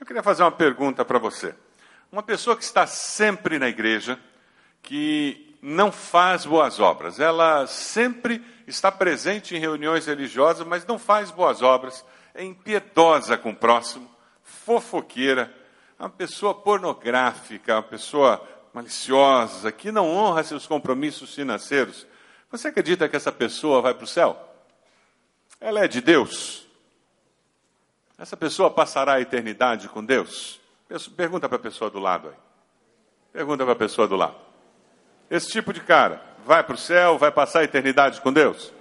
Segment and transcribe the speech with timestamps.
[0.00, 1.54] Eu queria fazer uma pergunta para você.
[2.10, 4.18] Uma pessoa que está sempre na igreja,
[4.82, 11.30] que não faz boas obras, ela sempre está presente em reuniões religiosas, mas não faz
[11.30, 12.02] boas obras,
[12.34, 14.10] é impiedosa com o próximo,
[14.42, 15.54] fofoqueira,
[15.98, 18.42] uma pessoa pornográfica, uma pessoa
[18.72, 22.06] maliciosa, que não honra seus compromissos financeiros.
[22.50, 24.48] Você acredita que essa pessoa vai para o céu?
[25.60, 26.69] Ela é de Deus?
[28.20, 30.60] Essa pessoa passará a eternidade com Deus?
[31.16, 32.34] Pergunta para a pessoa do lado aí.
[33.32, 34.36] Pergunta para a pessoa do lado.
[35.30, 38.74] Esse tipo de cara vai para o céu, vai passar a eternidade com Deus?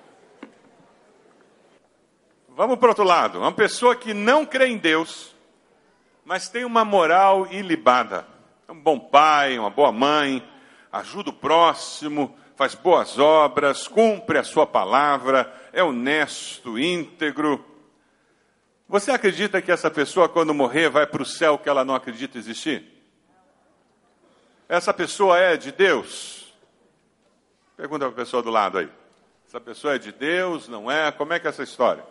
[2.49, 3.39] Vamos para o outro lado.
[3.39, 5.33] Uma pessoa que não crê em Deus,
[6.25, 8.27] mas tem uma moral ilibada.
[8.67, 10.45] É um bom pai, uma boa mãe,
[10.91, 17.69] ajuda o próximo, faz boas obras, cumpre a sua palavra, é honesto, íntegro.
[18.89, 22.39] Você acredita que essa pessoa, quando morrer, vai para o céu que ela não acredita
[22.39, 22.83] existir?
[24.67, 26.51] Essa pessoa é de Deus?
[27.77, 28.89] Pergunta para a pessoa do lado aí.
[29.47, 31.11] Essa pessoa é de Deus, não é?
[31.11, 32.03] Como é que é essa história?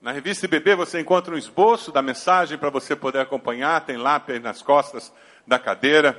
[0.00, 4.40] Na revista IBB você encontra um esboço da mensagem para você poder acompanhar, tem lápis
[4.40, 5.12] nas costas
[5.44, 6.12] da cadeira.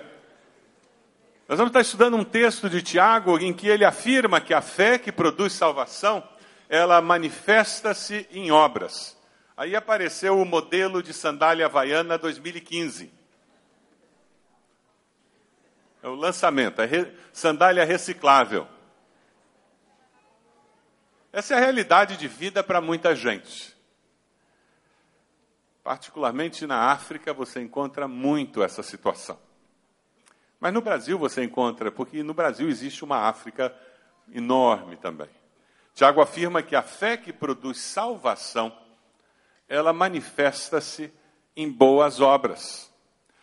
[1.48, 4.98] Nós vamos estar estudando um texto de Tiago em que ele afirma que a fé
[4.98, 6.22] que produz salvação
[6.72, 9.17] ela manifesta-se em obras.
[9.58, 13.14] Aí apareceu o modelo de sandália havaiana 2015.
[16.02, 18.66] É o lançamento, é re, sandália reciclável.
[21.33, 23.75] Essa é a realidade de vida para muita gente.
[25.83, 29.38] Particularmente na África você encontra muito essa situação.
[30.58, 33.75] Mas no Brasil você encontra, porque no Brasil existe uma África
[34.31, 35.41] enorme também.
[35.94, 38.75] Tiago afirma que a fé que produz salvação,
[39.67, 41.11] ela manifesta-se
[41.56, 42.92] em boas obras.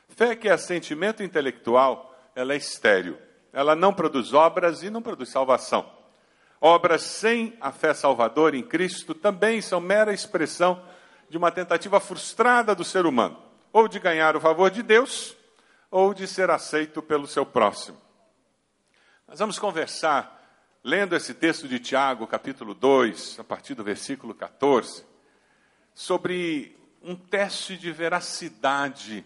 [0.08, 3.18] Fé que é sentimento intelectual, ela é estéril.
[3.52, 5.90] Ela não produz obras e não produz salvação.
[6.61, 10.83] Obras sem a fé salvadora em Cristo também são mera expressão
[11.30, 13.40] de uma tentativa frustrada do ser humano,
[13.73, 15.36] ou de ganhar o favor de Deus,
[15.90, 17.98] ou de ser aceito pelo seu próximo.
[19.27, 20.37] Nós vamos conversar
[20.88, 25.04] lendo esse texto de Tiago, capítulo 2, a partir do versículo 14,
[25.94, 29.22] sobre um teste de veracidade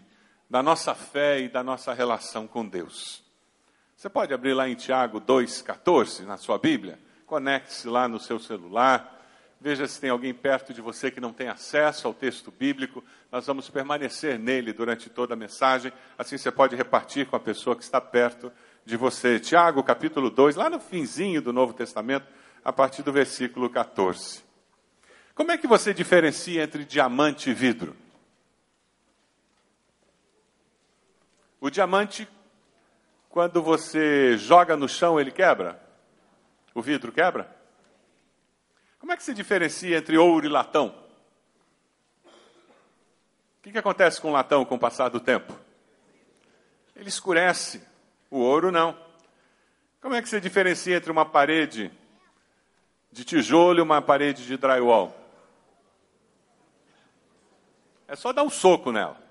[0.49, 3.23] da nossa fé e da nossa relação com Deus.
[3.95, 6.99] Você pode abrir lá em Tiago 2,14 na sua Bíblia?
[7.25, 9.25] Conecte-se lá no seu celular.
[9.61, 13.01] Veja se tem alguém perto de você que não tem acesso ao texto bíblico.
[13.31, 15.93] Nós vamos permanecer nele durante toda a mensagem.
[16.17, 18.51] Assim você pode repartir com a pessoa que está perto
[18.85, 19.39] de você.
[19.39, 22.27] Tiago, capítulo 2, lá no finzinho do Novo Testamento,
[22.63, 24.43] a partir do versículo 14.
[25.35, 27.95] Como é que você diferencia entre diamante e vidro?
[31.59, 32.27] O diamante,
[33.29, 35.81] quando você joga no chão, ele quebra?
[36.75, 37.49] O vidro quebra?
[38.99, 40.95] Como é que se diferencia entre ouro e latão?
[42.25, 45.57] O que, que acontece com o latão com o passar do tempo?
[46.95, 47.81] Ele escurece.
[48.33, 48.97] O ouro não.
[50.01, 51.91] Como é que você diferencia entre uma parede
[53.11, 55.15] de tijolo e uma parede de drywall?
[58.07, 59.21] É só dar um soco nela.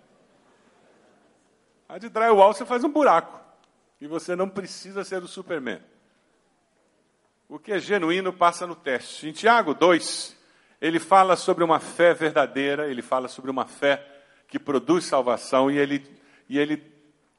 [1.88, 3.40] A de drywall você faz um buraco.
[4.00, 5.82] E você não precisa ser o Superman.
[7.48, 9.28] O que é genuíno passa no teste.
[9.28, 10.36] Em Tiago 2,
[10.80, 15.76] ele fala sobre uma fé verdadeira, ele fala sobre uma fé que produz salvação e
[15.76, 16.08] ele,
[16.48, 16.91] e ele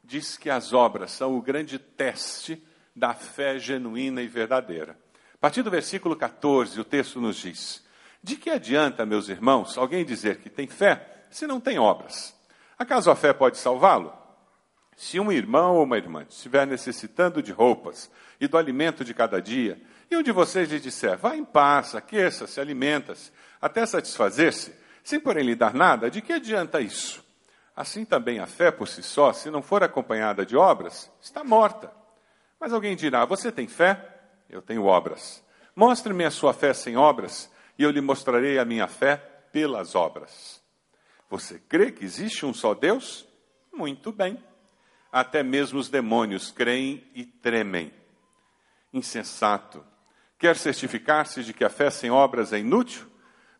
[0.04, 2.62] diz que as obras são o grande teste
[2.96, 4.98] da fé genuína e verdadeira.
[5.34, 7.84] A partir do versículo 14, o texto nos diz:
[8.22, 12.36] De que adianta, meus irmãos, alguém dizer que tem fé se não tem obras?
[12.78, 14.14] Acaso a fé pode salvá-lo?
[14.96, 19.42] Se um irmão ou uma irmã estiver necessitando de roupas e do alimento de cada
[19.42, 25.20] dia, e um de vocês lhe disser, vá em paz, aqueça-se, alimenta-se, até satisfazer-se, sem
[25.20, 27.23] porém lhe dar nada, de que adianta isso?
[27.76, 31.92] Assim também a fé por si só, se não for acompanhada de obras, está morta.
[32.60, 34.10] Mas alguém dirá: Você tem fé?
[34.50, 35.44] Eu tenho obras.
[35.76, 39.18] Mostre-me a sua fé sem obras, e eu lhe mostrarei a minha fé
[39.52, 40.62] pelas obras.
[41.30, 43.28] Você crê que existe um só Deus?
[43.74, 44.38] Muito bem.
[45.12, 47.92] Até mesmo os demônios creem e tremem.
[48.94, 49.84] Insensato.
[50.38, 53.12] Quer certificar-se de que a fé sem obras é inútil?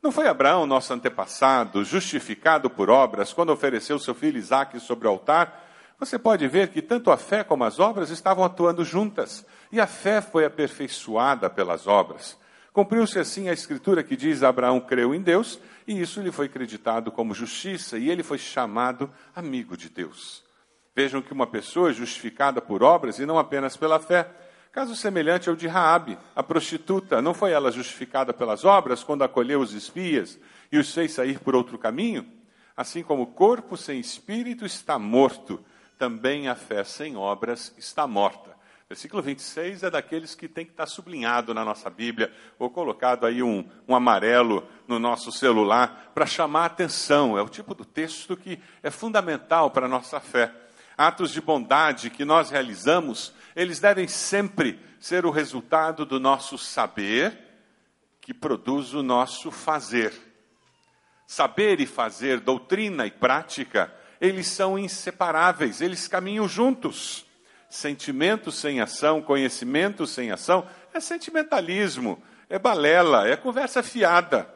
[0.04, 5.12] Não foi Abraão, nosso antepassado, justificado por obras, quando ofereceu seu filho Isaque sobre o
[5.12, 5.66] altar?
[5.98, 9.88] Você pode ver que tanto a fé como as obras estavam atuando juntas, e a
[9.88, 12.38] fé foi aperfeiçoada pelas obras.
[12.74, 15.58] Cumpriu-se assim a escritura que diz: Abraão creu em Deus,
[15.88, 20.44] e isso lhe foi acreditado como justiça, e ele foi chamado amigo de Deus.
[20.94, 24.30] Vejam que uma pessoa é justificada por obras e não apenas pela fé.
[24.74, 29.62] Caso semelhante ao de Raabe, a prostituta, não foi ela justificada pelas obras quando acolheu
[29.62, 30.40] os espias
[30.72, 32.26] e os fez sair por outro caminho?
[32.76, 35.64] Assim como o corpo sem espírito está morto,
[35.96, 38.58] também a fé sem obras está morta.
[38.90, 43.44] Versículo 26 é daqueles que tem que estar sublinhado na nossa Bíblia, ou colocado aí
[43.44, 47.38] um, um amarelo no nosso celular, para chamar a atenção.
[47.38, 50.52] É o tipo do texto que é fundamental para a nossa fé.
[50.98, 57.38] Atos de bondade que nós realizamos, eles devem sempre ser o resultado do nosso saber,
[58.22, 60.14] que produz o nosso fazer.
[61.28, 67.26] Saber e fazer, doutrina e prática, eles são inseparáveis, eles caminham juntos.
[67.70, 74.48] Sentimento sem ação, conhecimento sem ação, é sentimentalismo, é balela, é conversa fiada.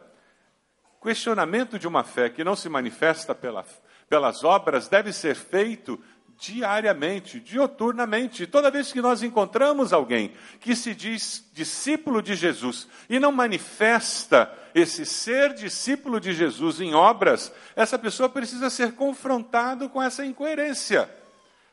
[1.01, 3.65] Questionamento de uma fé que não se manifesta pela,
[4.07, 6.01] pelas obras deve ser feito
[6.39, 8.45] diariamente, dioturnamente.
[8.45, 14.51] Toda vez que nós encontramos alguém que se diz discípulo de Jesus e não manifesta
[14.75, 21.09] esse ser discípulo de Jesus em obras, essa pessoa precisa ser confrontado com essa incoerência.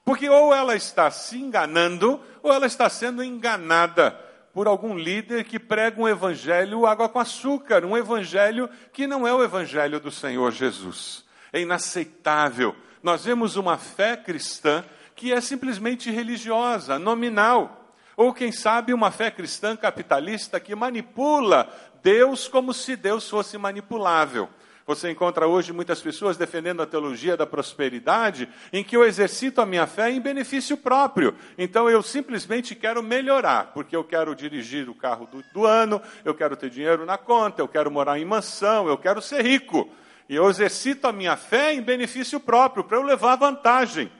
[0.04, 4.18] Porque ou ela está se enganando, ou ela está sendo enganada
[4.52, 9.34] por algum líder que prega um evangelho água com açúcar, um evangelho que não é
[9.34, 11.24] o evangelho do Senhor Jesus.
[11.52, 12.74] É inaceitável.
[13.04, 14.82] Nós vemos uma fé cristã
[15.14, 17.92] que é simplesmente religiosa, nominal.
[18.16, 21.68] Ou, quem sabe, uma fé cristã capitalista que manipula
[22.02, 24.48] Deus como se Deus fosse manipulável.
[24.86, 29.66] Você encontra hoje muitas pessoas defendendo a teologia da prosperidade, em que eu exercito a
[29.66, 31.34] minha fé em benefício próprio.
[31.58, 36.34] Então eu simplesmente quero melhorar, porque eu quero dirigir o carro do, do ano, eu
[36.34, 39.90] quero ter dinheiro na conta, eu quero morar em mansão, eu quero ser rico.
[40.28, 44.10] E eu exercito a minha fé em benefício próprio, para eu levar vantagem.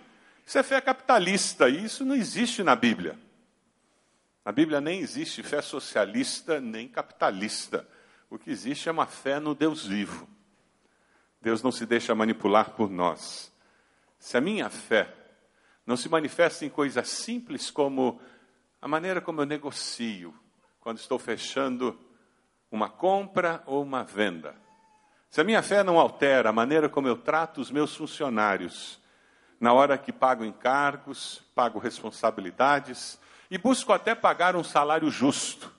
[0.47, 3.19] Isso é fé capitalista, e isso não existe na Bíblia.
[4.45, 7.89] Na Bíblia nem existe fé socialista nem capitalista.
[8.29, 10.29] O que existe é uma fé no Deus vivo.
[11.41, 13.53] Deus não se deixa manipular por nós.
[14.19, 15.13] Se a minha fé
[15.87, 18.21] não se manifesta em coisas simples como
[18.81, 20.35] a maneira como eu negocio
[20.81, 21.99] quando estou fechando
[22.71, 24.55] uma compra ou uma venda.
[25.35, 29.01] Se a minha fé não altera a maneira como eu trato os meus funcionários,
[29.59, 33.19] na hora que pago encargos, pago responsabilidades
[33.51, 35.75] e busco até pagar um salário justo.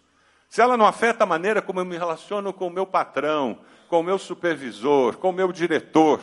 [0.49, 4.01] Se ela não afeta a maneira como eu me relaciono com o meu patrão, com
[4.01, 6.19] o meu supervisor, com o meu diretor,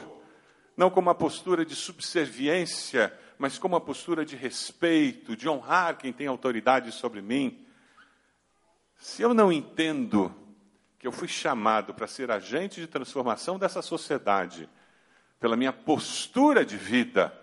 [0.77, 6.13] não com uma postura de subserviência, mas com uma postura de respeito, de honrar quem
[6.13, 7.65] tem autoridade sobre mim.
[8.99, 10.42] Se eu não entendo
[11.03, 14.69] que eu fui chamado para ser agente de transformação dessa sociedade,
[15.41, 17.37] pela minha postura de vida,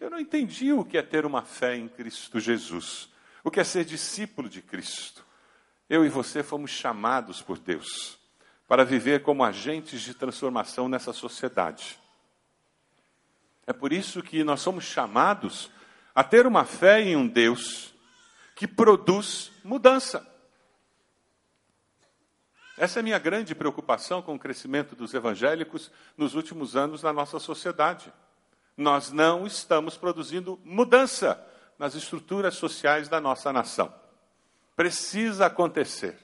[0.00, 3.10] eu não entendi o que é ter uma fé em Cristo Jesus,
[3.44, 5.22] o que é ser discípulo de Cristo.
[5.86, 8.18] Eu e você fomos chamados por Deus
[8.66, 11.98] para viver como agentes de transformação nessa sociedade.
[13.66, 15.70] É por isso que nós somos chamados
[16.14, 17.92] a ter uma fé em um Deus
[18.56, 20.26] que produz mudança.
[22.78, 27.12] Essa é a minha grande preocupação com o crescimento dos evangélicos nos últimos anos na
[27.12, 28.12] nossa sociedade.
[28.76, 31.44] Nós não estamos produzindo mudança
[31.76, 33.92] nas estruturas sociais da nossa nação.
[34.76, 36.16] Precisa acontecer.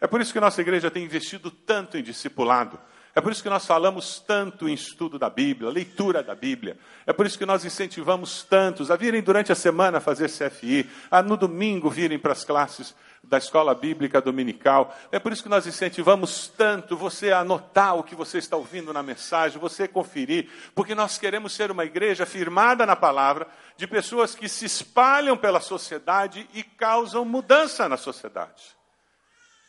[0.00, 2.78] É por isso que nossa igreja tem investido tanto em discipulado.
[3.16, 6.76] É por isso que nós falamos tanto em estudo da Bíblia, leitura da Bíblia.
[7.06, 11.22] É por isso que nós incentivamos tantos a virem durante a semana fazer CFI, a
[11.22, 12.92] no domingo virem para as classes
[13.22, 14.92] da escola bíblica dominical.
[15.12, 18.92] É por isso que nós incentivamos tanto você a anotar o que você está ouvindo
[18.92, 24.34] na mensagem, você conferir, porque nós queremos ser uma igreja firmada na palavra, de pessoas
[24.34, 28.74] que se espalham pela sociedade e causam mudança na sociedade.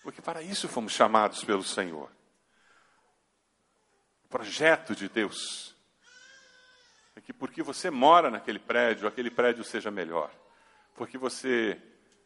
[0.03, 2.09] Porque para isso fomos chamados pelo Senhor.
[4.35, 5.73] Projeto de Deus
[7.15, 10.29] é que porque você mora naquele prédio, aquele prédio seja melhor.
[10.93, 11.81] Porque você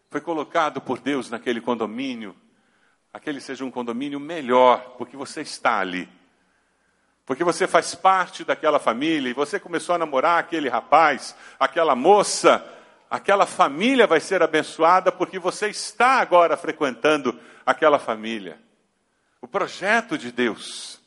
[0.10, 2.36] foi colocado por Deus naquele condomínio,
[3.14, 6.10] aquele seja um condomínio melhor, porque você está ali.
[7.28, 12.68] Porque você faz parte daquela família e você começou a namorar aquele rapaz, aquela moça,
[13.08, 18.60] aquela família vai ser abençoada porque você está agora frequentando aquela família.
[19.40, 20.99] O projeto de Deus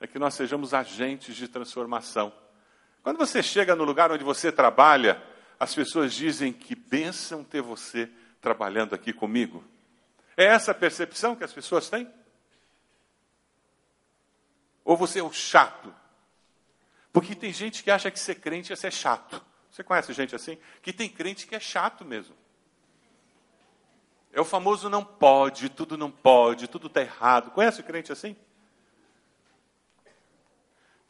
[0.00, 2.32] é que nós sejamos agentes de transformação.
[3.02, 5.22] Quando você chega no lugar onde você trabalha,
[5.58, 9.62] as pessoas dizem que bênção ter você trabalhando aqui comigo.
[10.36, 12.10] É essa a percepção que as pessoas têm?
[14.84, 15.94] Ou você é o chato?
[17.12, 19.44] Porque tem gente que acha que ser crente é ser chato.
[19.70, 20.58] Você conhece gente assim?
[20.82, 22.34] Que tem crente que é chato mesmo.
[24.32, 27.50] É o famoso não pode, tudo não pode, tudo está errado.
[27.50, 28.36] Conhece crente assim?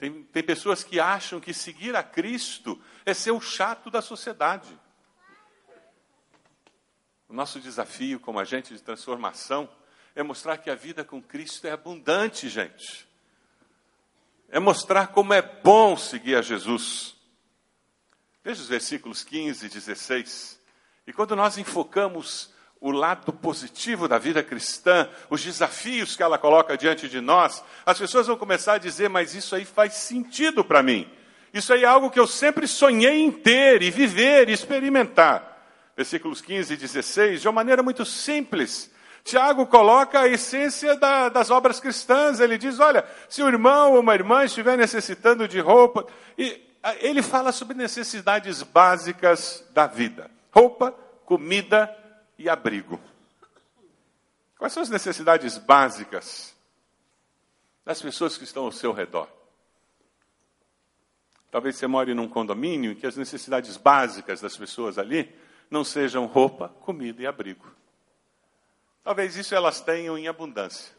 [0.00, 4.80] Tem, tem pessoas que acham que seguir a Cristo é ser o chato da sociedade.
[7.28, 9.70] O nosso desafio como agente de transformação
[10.14, 13.06] é mostrar que a vida com Cristo é abundante, gente.
[14.48, 17.14] É mostrar como é bom seguir a Jesus.
[18.42, 20.60] Veja os versículos 15 e 16.
[21.06, 26.78] E quando nós enfocamos o lado positivo da vida cristã, os desafios que ela coloca
[26.78, 30.82] diante de nós, as pessoas vão começar a dizer: Mas isso aí faz sentido para
[30.82, 31.06] mim.
[31.52, 35.58] Isso aí é algo que eu sempre sonhei em ter e viver e experimentar.
[35.96, 38.90] Versículos 15 e 16, de uma maneira muito simples.
[39.22, 42.40] Tiago coloca a essência da, das obras cristãs.
[42.40, 46.06] Ele diz: olha, se o irmão ou uma irmã estiver necessitando de roupa,
[46.38, 46.62] e
[47.00, 50.94] ele fala sobre necessidades básicas da vida: roupa,
[51.26, 51.94] comida
[52.40, 52.98] e abrigo.
[54.56, 56.56] Quais são as necessidades básicas
[57.84, 59.28] das pessoas que estão ao seu redor?
[61.50, 65.30] Talvez você more num condomínio em que as necessidades básicas das pessoas ali
[65.70, 67.70] não sejam roupa, comida e abrigo.
[69.04, 70.94] Talvez isso elas tenham em abundância.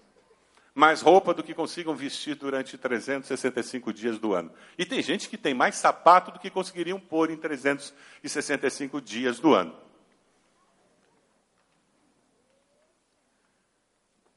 [0.76, 4.52] Mais roupa do que consigam vestir durante 365 dias do ano.
[4.78, 9.54] E tem gente que tem mais sapato do que conseguiriam pôr em 365 dias do
[9.54, 9.91] ano.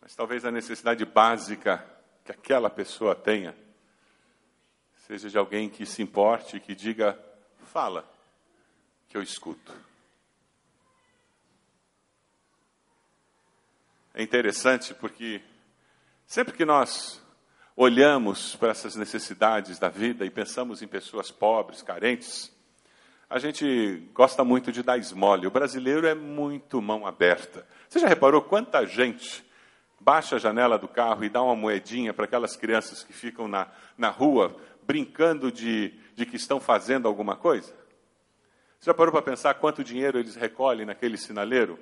[0.04, 1.82] Mas talvez a necessidade básica
[2.23, 3.56] que aquela pessoa tenha
[5.06, 7.18] seja de alguém que se importe, que diga:
[7.73, 8.06] fala,
[9.08, 9.73] que eu escuto.
[14.12, 15.40] É interessante porque
[16.26, 17.18] sempre que nós
[17.75, 22.52] olhamos para essas necessidades da vida e pensamos em pessoas pobres, carentes,
[23.30, 25.46] a gente gosta muito de dar esmole.
[25.46, 27.66] O brasileiro é muito mão aberta.
[27.88, 29.42] Você já reparou quanta gente
[30.04, 33.68] baixa a janela do carro e dá uma moedinha para aquelas crianças que ficam na,
[33.96, 37.75] na rua brincando de, de que estão fazendo alguma coisa?
[38.78, 41.78] Você já parou para pensar quanto dinheiro eles recolhem naquele sinaleiro?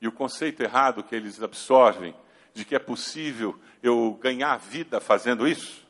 [0.00, 2.14] E o conceito errado que eles absorvem
[2.54, 5.84] de que é possível eu ganhar vida fazendo isso?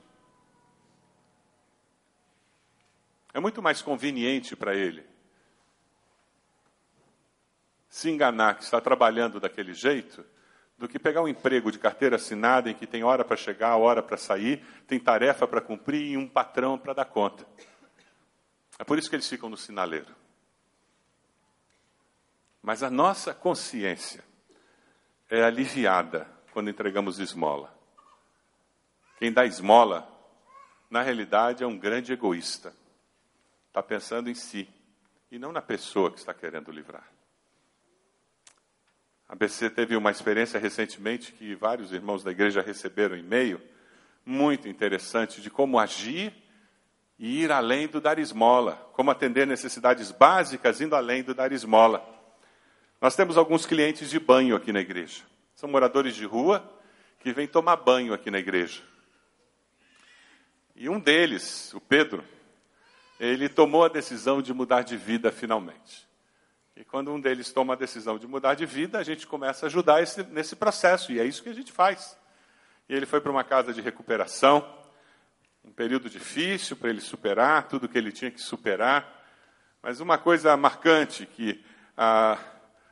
[3.35, 5.05] É muito mais conveniente para ele
[7.91, 10.25] se enganar que está trabalhando daquele jeito
[10.81, 14.03] do que pegar um emprego de carteira assinada em que tem hora para chegar, hora
[14.03, 17.47] para sair, tem tarefa para cumprir e um patrão para dar conta.
[18.79, 20.17] É por isso que eles ficam no sinaleiro.
[22.63, 24.25] Mas a nossa consciência
[25.29, 27.77] é aliviada quando entregamos esmola.
[29.19, 30.11] Quem dá esmola,
[30.89, 32.75] na realidade, é um grande egoísta.
[33.69, 34.67] Está pensando em si
[35.31, 37.07] e não na pessoa que está querendo livrar.
[39.31, 43.63] A BC teve uma experiência recentemente que vários irmãos da igreja receberam e-mail,
[44.27, 46.35] muito interessante, de como agir
[47.17, 52.05] e ir além do dar esmola, como atender necessidades básicas indo além do dar esmola.
[53.01, 55.23] Nós temos alguns clientes de banho aqui na igreja.
[55.55, 56.69] São moradores de rua
[57.21, 58.83] que vêm tomar banho aqui na igreja.
[60.75, 62.25] E um deles, o Pedro,
[63.21, 66.10] ele tomou a decisão de mudar de vida finalmente.
[66.81, 69.69] E quando um deles toma a decisão de mudar de vida, a gente começa a
[69.69, 72.17] ajudar esse, nesse processo, e é isso que a gente faz.
[72.89, 74.67] E ele foi para uma casa de recuperação,
[75.63, 79.07] um período difícil para ele superar tudo que ele tinha que superar.
[79.83, 81.63] Mas uma coisa marcante que
[81.95, 82.39] a,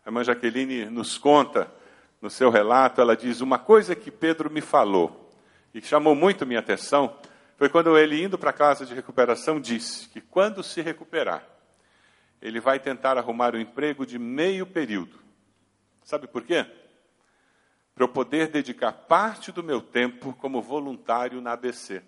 [0.04, 1.72] irmã Jaqueline nos conta
[2.20, 5.32] no seu relato, ela diz: Uma coisa que Pedro me falou
[5.72, 7.16] e que chamou muito minha atenção
[7.56, 11.42] foi quando ele, indo para a casa de recuperação, disse que quando se recuperar,
[12.40, 15.18] ele vai tentar arrumar um emprego de meio período.
[16.02, 16.64] Sabe por quê?
[17.94, 22.02] Para eu poder dedicar parte do meu tempo como voluntário na ABC.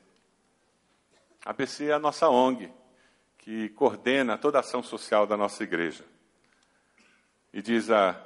[1.44, 2.72] A ABC é a nossa ONG,
[3.36, 6.04] que coordena toda a ação social da nossa igreja.
[7.52, 8.18] E diz a,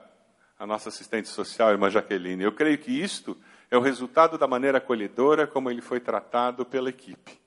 [0.58, 3.36] a nossa assistente social, irmã Jaqueline, eu creio que isto
[3.70, 7.40] é o resultado da maneira acolhedora como ele foi tratado pela equipe.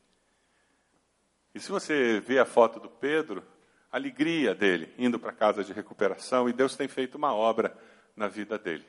[1.53, 3.43] E se você vê a foto do Pedro,
[3.91, 7.75] alegria dele indo para casa de recuperação e Deus tem feito uma obra
[8.15, 8.85] na vida dele.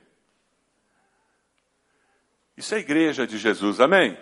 [2.57, 4.19] Isso é igreja de Jesus, amém?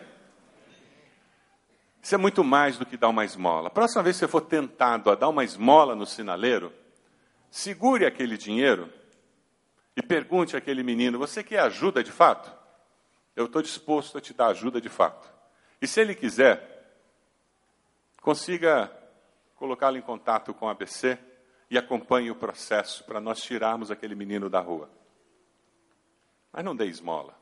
[2.02, 3.70] Isso é muito mais do que dar uma esmola.
[3.70, 6.72] Próxima vez que você for tentado a dar uma esmola no sinaleiro,
[7.50, 8.92] segure aquele dinheiro
[9.96, 12.52] e pergunte àquele menino: Você quer ajuda de fato?
[13.34, 15.28] Eu estou disposto a te dar ajuda de fato.
[15.80, 16.86] E se ele quiser,
[18.20, 18.90] consiga
[19.56, 21.18] colocá-lo em contato com a ABC
[21.70, 24.88] e acompanhe o processo para nós tirarmos aquele menino da rua.
[26.52, 27.34] Mas não dê esmola.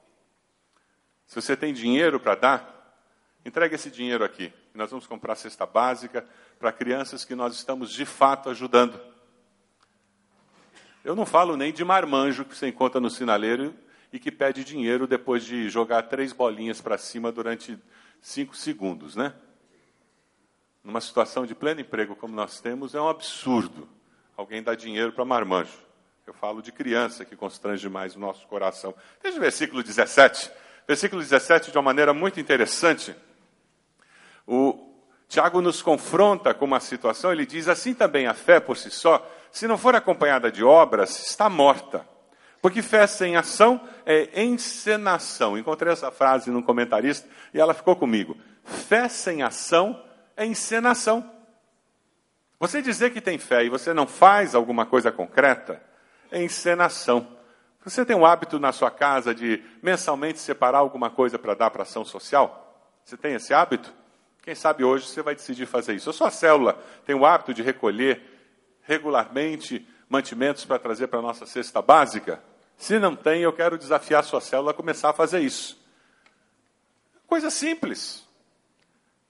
[1.27, 3.05] Se você tem dinheiro para dar,
[3.45, 4.53] entregue esse dinheiro aqui.
[4.75, 6.27] Nós vamos comprar cesta básica
[6.59, 9.01] para crianças que nós estamos de fato ajudando.
[11.05, 13.75] Eu não falo nem de marmanjo que você encontra no sinaleiro
[14.13, 17.79] e que pede dinheiro depois de jogar três bolinhas para cima durante
[18.21, 19.35] cinco segundos, né?
[20.85, 23.89] Numa situação de pleno emprego como nós temos, é um absurdo
[24.37, 25.73] alguém dar dinheiro para marmanjo.
[26.27, 28.95] Eu falo de criança que constrange mais o nosso coração.
[29.23, 30.51] Veja o versículo 17.
[30.87, 33.15] Versículo 17, de uma maneira muito interessante.
[34.47, 34.93] O
[35.29, 39.27] Tiago nos confronta com uma situação, ele diz assim também a fé por si só
[39.51, 42.07] se não for acompanhada de obras, está morta.
[42.61, 45.57] Porque fé sem ação é encenação.
[45.57, 48.37] Encontrei essa frase num comentarista e ela ficou comigo.
[48.65, 50.03] Fé sem ação
[50.37, 51.31] é encenação.
[52.59, 55.83] Você dizer que tem fé e você não faz alguma coisa concreta
[56.31, 57.29] é encenação.
[57.85, 61.83] Você tem um hábito na sua casa de mensalmente separar alguma coisa para dar para
[61.83, 62.83] ação social?
[63.05, 63.93] Você tem esse hábito?
[64.43, 66.11] Quem sabe hoje você vai decidir fazer isso.
[66.11, 68.23] A sua célula tem o hábito de recolher
[68.83, 72.43] regularmente mantimentos para trazer para a nossa cesta básica?
[72.77, 75.81] Se não tem, eu quero desafiar a sua célula a começar a fazer isso.
[77.27, 78.24] Coisa simples.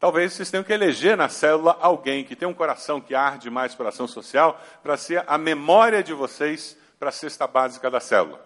[0.05, 3.75] Talvez vocês tenham que eleger na célula alguém que tem um coração que arde mais
[3.75, 8.39] para ação social, para ser a memória de vocês para a cesta básica da célula.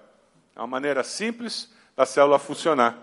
[0.54, 2.96] É uma maneira simples da célula funcionar.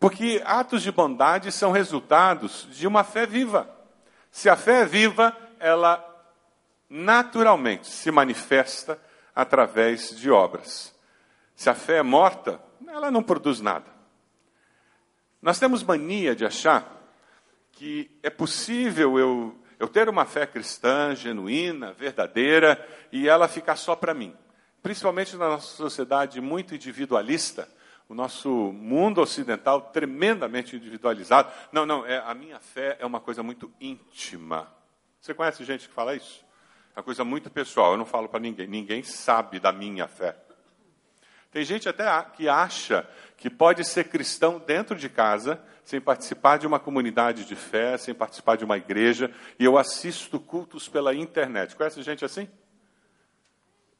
[0.00, 3.68] Porque atos de bondade são resultados de uma fé viva.
[4.30, 6.02] Se a fé é viva, ela
[6.88, 8.98] naturalmente se manifesta
[9.36, 10.94] através de obras.
[11.54, 13.84] Se a fé é morta, ela não produz nada.
[15.42, 16.96] Nós temos mania de achar
[17.78, 23.94] que é possível eu, eu ter uma fé cristã genuína, verdadeira, e ela ficar só
[23.94, 24.36] para mim.
[24.82, 27.68] Principalmente na nossa sociedade muito individualista,
[28.08, 31.52] o nosso mundo ocidental tremendamente individualizado.
[31.70, 34.68] Não, não, é, a minha fé é uma coisa muito íntima.
[35.20, 36.44] Você conhece gente que fala isso?
[36.96, 40.34] uma coisa muito pessoal, eu não falo para ninguém, ninguém sabe da minha fé.
[41.52, 46.66] Tem gente até que acha que pode ser cristão dentro de casa, sem participar de
[46.66, 51.74] uma comunidade de fé, sem participar de uma igreja, e eu assisto cultos pela internet.
[51.74, 52.46] Conhece gente assim?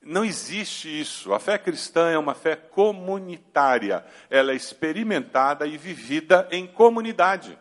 [0.03, 1.33] Não existe isso.
[1.33, 4.05] A fé cristã é uma fé comunitária.
[4.29, 7.59] Ela é experimentada e vivida em comunidade.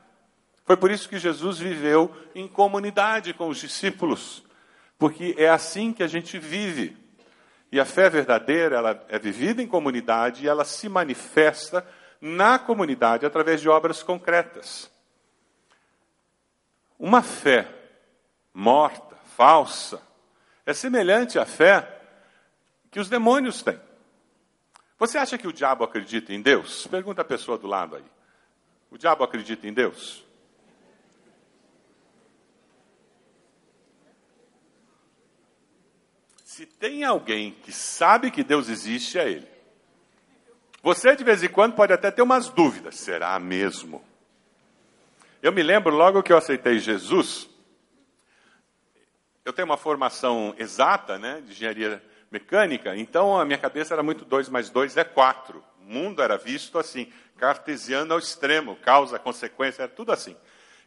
[0.66, 4.46] Foi por isso que Jesus viveu em comunidade com os discípulos
[4.98, 6.98] porque é assim que a gente vive.
[7.72, 11.86] E a fé verdadeira, ela é vivida em comunidade e ela se manifesta
[12.22, 14.90] na comunidade através de obras concretas.
[16.98, 17.68] Uma fé
[18.54, 20.02] morta, falsa,
[20.66, 22.02] é semelhante à fé
[22.90, 23.80] que os demônios têm.
[24.98, 26.88] Você acha que o diabo acredita em Deus?
[26.88, 28.06] Pergunta a pessoa do lado aí.
[28.90, 30.26] O diabo acredita em Deus?
[36.58, 39.48] Se tem alguém que sabe que Deus existe, é Ele.
[40.82, 44.04] Você, de vez em quando, pode até ter umas dúvidas: será mesmo?
[45.40, 47.48] Eu me lembro, logo que eu aceitei Jesus,
[49.46, 54.26] eu tenho uma formação exata, né, de engenharia mecânica, então a minha cabeça era muito
[54.26, 55.64] 2 mais 2 é 4.
[55.80, 60.36] O mundo era visto assim, cartesiano ao extremo, causa, consequência, era tudo assim.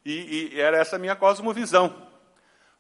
[0.05, 2.09] E, e era essa minha cosmovisão.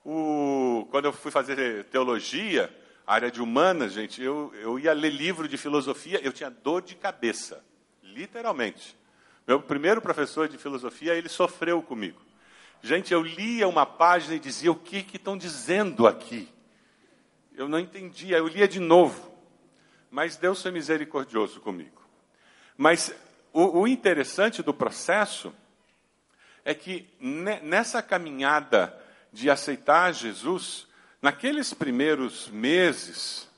[0.05, 5.49] O, quando eu fui fazer teologia, área de humanas, gente, eu, eu ia ler livro
[5.49, 7.65] de filosofia, eu tinha dor de cabeça,
[8.03, 8.97] literalmente.
[9.47, 12.21] Meu primeiro professor de filosofia, ele sofreu comigo.
[12.83, 16.49] Gente, eu lia uma página e dizia: o que estão dizendo aqui?
[17.55, 19.31] Eu não entendia, eu lia de novo.
[20.11, 22.01] Mas Deus foi misericordioso comigo.
[22.77, 23.15] Mas
[23.53, 25.53] o, o interessante do processo
[26.65, 28.97] é que nessa caminhada
[29.33, 30.89] de aceitar Jesus,
[31.21, 33.49] naqueles primeiros meses,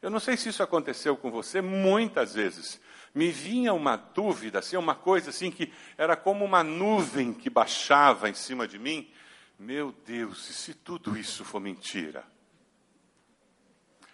[0.00, 2.80] eu não sei se isso aconteceu com você, muitas vezes,
[3.14, 8.28] me vinha uma dúvida, assim, uma coisa assim que era como uma nuvem que baixava
[8.28, 9.12] em cima de mim.
[9.58, 12.24] Meu Deus, e se tudo isso for mentira?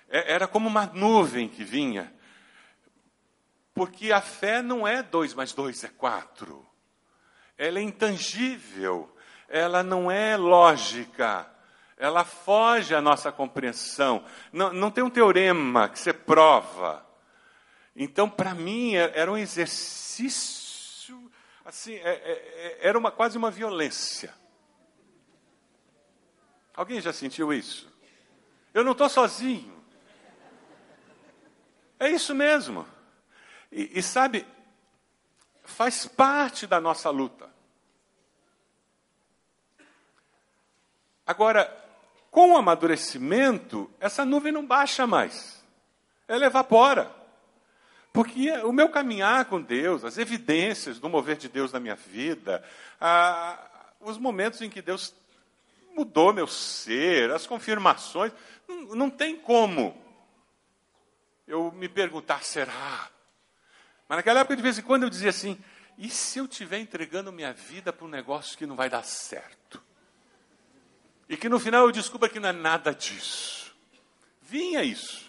[0.09, 2.13] É, era como uma nuvem que vinha,
[3.75, 6.67] porque a fé não é dois mais dois é quatro.
[7.59, 9.17] Ela é intangível
[9.49, 11.49] ela não é lógica,
[11.97, 14.25] ela foge à nossa compreensão.
[14.53, 17.05] Não, não tem um teorema que você prova.
[17.95, 21.31] Então, para mim, é, era um exercício,
[21.65, 24.35] assim, é, é, era uma, quase uma violência.
[26.75, 27.91] Alguém já sentiu isso?
[28.75, 29.75] Eu não estou sozinho.
[31.99, 32.87] É isso mesmo.
[33.73, 34.47] E, e sabe,
[35.65, 37.49] faz parte da nossa luta.
[41.27, 41.86] Agora,
[42.37, 45.65] com o amadurecimento, essa nuvem não baixa mais,
[46.29, 47.11] ela evapora.
[48.13, 52.63] Porque o meu caminhar com Deus, as evidências do mover de Deus na minha vida,
[53.01, 53.59] a,
[54.01, 55.15] os momentos em que Deus
[55.95, 58.33] mudou meu ser, as confirmações,
[58.69, 59.97] não, não tem como
[61.49, 63.09] eu me perguntar, será?
[64.07, 65.59] Mas naquela época, de vez em quando, eu dizia assim:
[65.97, 69.86] e se eu estiver entregando minha vida para um negócio que não vai dar certo?
[71.29, 73.75] E que no final eu descubra que não é nada disso.
[74.41, 75.27] Vinha isso.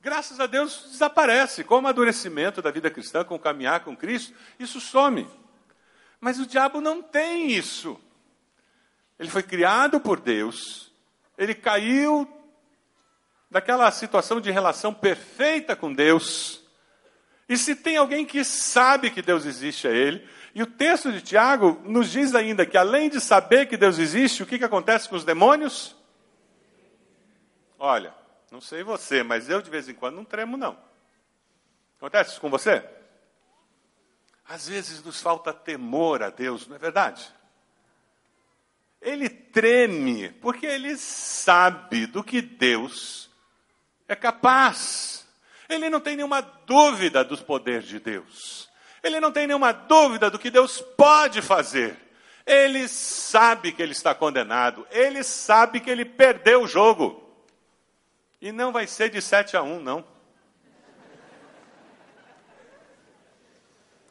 [0.00, 1.64] Graças a Deus desaparece.
[1.64, 5.28] Com o amadurecimento da vida cristã, com o caminhar com Cristo, isso some.
[6.20, 7.98] Mas o diabo não tem isso.
[9.18, 10.92] Ele foi criado por Deus,
[11.36, 12.26] ele caiu
[13.50, 16.62] daquela situação de relação perfeita com Deus.
[17.48, 21.20] E se tem alguém que sabe que Deus existe a ele, e o texto de
[21.20, 25.08] Tiago nos diz ainda que além de saber que Deus existe, o que, que acontece
[25.08, 25.96] com os demônios?
[27.78, 28.14] Olha,
[28.50, 30.78] não sei você, mas eu de vez em quando não tremo, não.
[31.96, 32.82] Acontece isso com você?
[34.48, 37.32] Às vezes nos falta temor a Deus, não é verdade?
[39.00, 43.30] Ele treme porque ele sabe do que Deus
[44.08, 45.26] é capaz.
[45.68, 48.67] Ele não tem nenhuma dúvida dos poderes de Deus.
[49.02, 51.96] Ele não tem nenhuma dúvida do que Deus pode fazer.
[52.44, 54.86] Ele sabe que ele está condenado.
[54.90, 57.22] Ele sabe que ele perdeu o jogo.
[58.40, 60.04] E não vai ser de 7 a 1, não.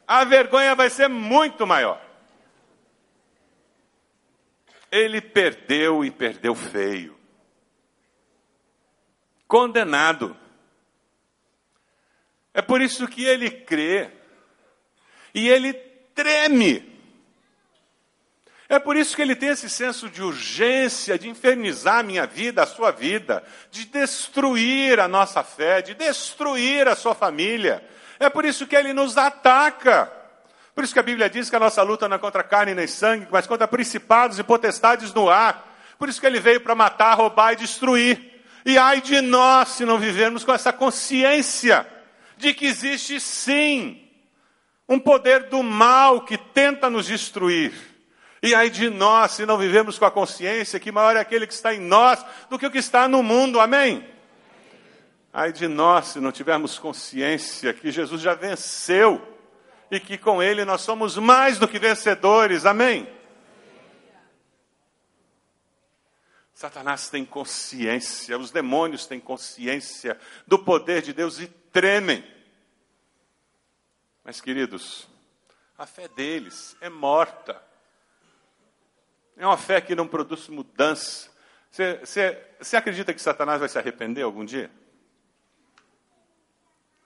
[0.06, 2.00] A vergonha vai ser muito maior.
[4.90, 7.18] Ele perdeu e perdeu feio.
[9.46, 10.36] Condenado.
[12.54, 14.17] É por isso que ele crê
[15.38, 15.72] e ele
[16.14, 16.98] treme.
[18.68, 22.62] É por isso que ele tem esse senso de urgência, de infernizar a minha vida,
[22.62, 27.82] a sua vida, de destruir a nossa fé, de destruir a sua família.
[28.20, 30.12] É por isso que ele nos ataca.
[30.74, 32.86] Por isso que a Bíblia diz que a nossa luta não é contra carne nem
[32.86, 35.66] sangue, mas contra principados e potestades no ar.
[35.98, 38.42] Por isso que ele veio para matar, roubar e destruir.
[38.66, 41.86] E ai de nós se não vivermos com essa consciência
[42.36, 44.07] de que existe sim
[44.88, 47.72] um poder do mal que tenta nos destruir.
[48.42, 51.52] E ai de nós se não vivemos com a consciência que maior é aquele que
[51.52, 53.60] está em nós do que o que está no mundo.
[53.60, 54.08] Amém?
[55.32, 59.20] Ai de nós se não tivermos consciência que Jesus já venceu
[59.90, 62.64] e que com ele nós somos mais do que vencedores.
[62.64, 63.08] Amém?
[66.54, 72.24] Satanás tem consciência, os demônios têm consciência do poder de Deus e tremem.
[74.28, 75.08] Mas, queridos,
[75.78, 77.62] a fé deles é morta.
[79.38, 81.30] É uma fé que não produz mudança.
[81.70, 84.70] Você, você, você acredita que Satanás vai se arrepender algum dia?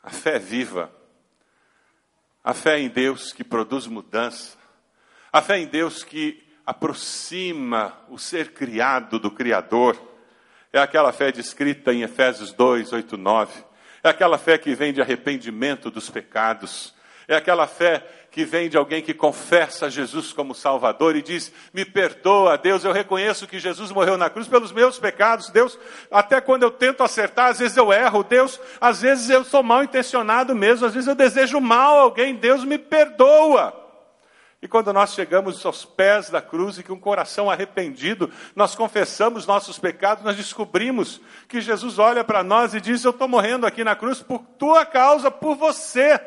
[0.03, 0.93] A fé é viva.
[2.43, 4.59] A fé em Deus que produz mudança.
[5.33, 9.97] A fé em Deus que aproxima o ser criado do Criador.
[10.73, 13.65] É aquela fé descrita em Efésios 2, 8, 9.
[14.03, 16.93] É aquela fé que vem de arrependimento dos pecados.
[17.29, 21.85] É aquela fé que vem de alguém que confessa Jesus como Salvador e diz: Me
[21.85, 25.51] perdoa, Deus, eu reconheço que Jesus morreu na cruz pelos meus pecados.
[25.51, 25.79] Deus,
[26.11, 28.25] até quando eu tento acertar, às vezes eu erro.
[28.25, 32.35] Deus, às vezes eu sou mal intencionado mesmo, às vezes eu desejo mal a alguém.
[32.35, 33.83] Deus me perdoa.
[34.63, 39.45] E quando nós chegamos aos pés da cruz e com o coração arrependido, nós confessamos
[39.45, 43.85] nossos pecados, nós descobrimos que Jesus olha para nós e diz: Eu estou morrendo aqui
[43.85, 46.19] na cruz por tua causa, por você.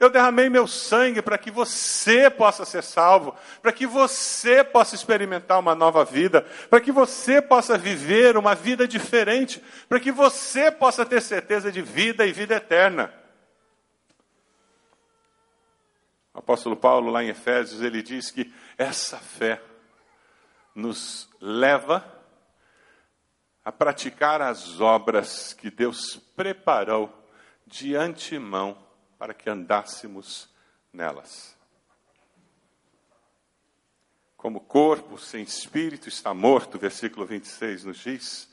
[0.00, 5.60] Eu derramei meu sangue para que você possa ser salvo, para que você possa experimentar
[5.60, 11.04] uma nova vida, para que você possa viver uma vida diferente, para que você possa
[11.04, 13.12] ter certeza de vida e vida eterna.
[16.32, 19.60] O apóstolo Paulo, lá em Efésios, ele diz que essa fé
[20.74, 22.02] nos leva
[23.62, 27.12] a praticar as obras que Deus preparou
[27.66, 28.88] de antemão
[29.20, 30.48] para que andássemos
[30.90, 31.54] nelas.
[34.34, 38.50] Como corpo sem espírito está morto, versículo 26 nos diz,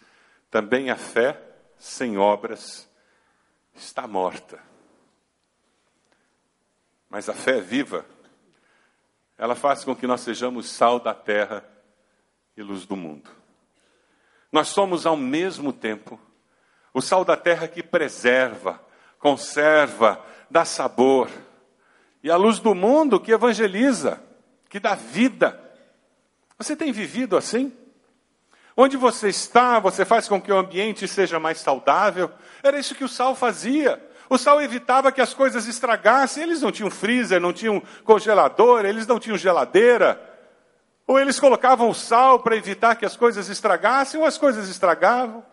[0.52, 1.42] também a fé
[1.78, 2.86] sem obras
[3.74, 4.62] está morta.
[7.10, 8.06] Mas a fé viva,
[9.38, 11.64] ela faz com que nós sejamos sal da terra
[12.58, 13.32] e luz do mundo.
[14.52, 16.20] Nós somos ao mesmo tempo
[16.94, 18.86] o sal da terra que preserva,
[19.18, 21.30] conserva, dá sabor,
[22.24, 24.22] e a luz do mundo que evangeliza,
[24.70, 25.60] que dá vida.
[26.58, 27.72] Você tem vivido assim?
[28.76, 32.32] Onde você está, você faz com que o ambiente seja mais saudável.
[32.62, 34.04] Era isso que o sal fazia.
[34.30, 36.44] O sal evitava que as coisas estragassem.
[36.44, 40.22] Eles não tinham freezer, não tinham congelador, eles não tinham geladeira.
[41.08, 45.44] Ou eles colocavam o sal para evitar que as coisas estragassem, ou as coisas estragavam.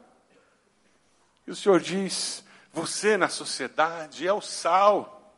[1.46, 2.43] E o Senhor diz:
[2.74, 5.32] você na sociedade é o sal.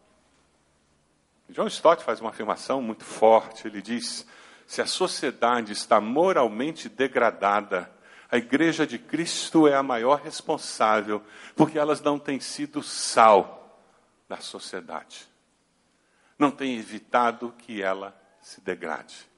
[1.50, 3.68] John Stott faz uma afirmação muito forte.
[3.68, 4.26] Ele diz:
[4.66, 7.92] se a sociedade está moralmente degradada,
[8.30, 11.22] a igreja de Cristo é a maior responsável,
[11.54, 13.78] porque elas não têm sido sal
[14.26, 15.28] da sociedade.
[16.38, 19.28] Não têm evitado que ela se degrade.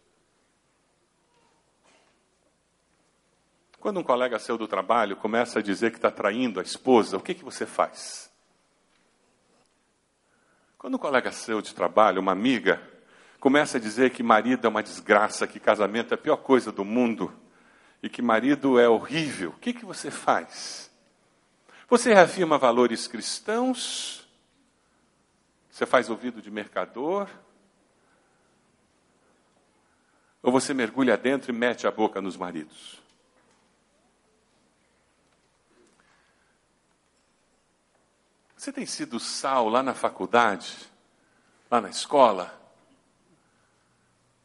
[3.81, 7.21] Quando um colega seu do trabalho começa a dizer que está traindo a esposa, o
[7.21, 8.29] que, que você faz?
[10.77, 12.83] Quando um colega seu de trabalho, uma amiga,
[13.39, 16.85] começa a dizer que marido é uma desgraça, que casamento é a pior coisa do
[16.85, 17.33] mundo
[18.03, 20.91] e que marido é horrível, o que, que você faz?
[21.89, 24.29] Você reafirma valores cristãos?
[25.71, 27.29] Você faz ouvido de mercador?
[30.43, 33.08] Ou você mergulha dentro e mete a boca nos maridos?
[38.59, 40.77] Você tem sido sal lá na faculdade,
[41.71, 42.53] lá na escola?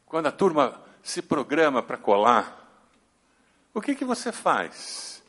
[0.06, 2.86] Quando a turma se programa para colar,
[3.74, 5.20] o que, que você faz?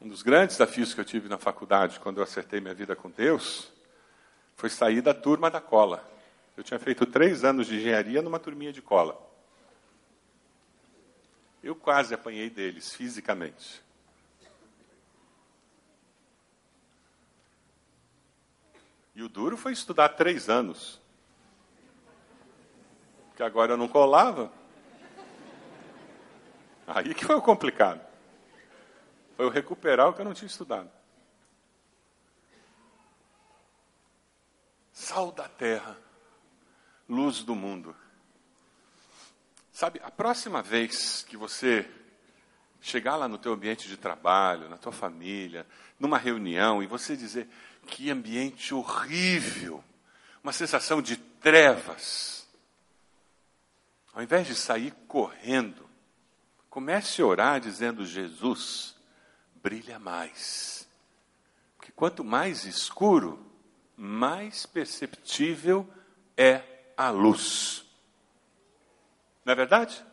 [0.00, 3.08] Um dos grandes desafios que eu tive na faculdade, quando eu acertei minha vida com
[3.08, 3.72] Deus,
[4.56, 6.04] foi sair da turma da cola.
[6.56, 9.16] Eu tinha feito três anos de engenharia numa turminha de cola.
[11.62, 13.91] Eu quase apanhei deles fisicamente.
[19.14, 21.00] E o duro foi estudar três anos.
[23.28, 24.52] Porque agora eu não colava.
[26.86, 28.00] Aí que foi o complicado.
[29.36, 30.90] Foi eu recuperar o que eu não tinha estudado.
[34.92, 35.98] Sal da terra,
[37.08, 37.96] luz do mundo.
[39.72, 41.88] Sabe, a próxima vez que você
[42.80, 45.66] chegar lá no teu ambiente de trabalho, na tua família,
[45.98, 47.48] numa reunião e você dizer:
[47.86, 49.82] que ambiente horrível,
[50.42, 52.46] uma sensação de trevas.
[54.12, 55.88] Ao invés de sair correndo,
[56.68, 58.94] comece a orar dizendo: Jesus,
[59.54, 60.88] brilha mais.
[61.76, 63.44] Porque quanto mais escuro,
[63.96, 65.88] mais perceptível
[66.36, 66.62] é
[66.96, 67.84] a luz.
[69.44, 70.04] Não é verdade?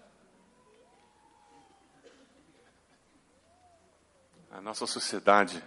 [4.52, 5.64] A nossa sociedade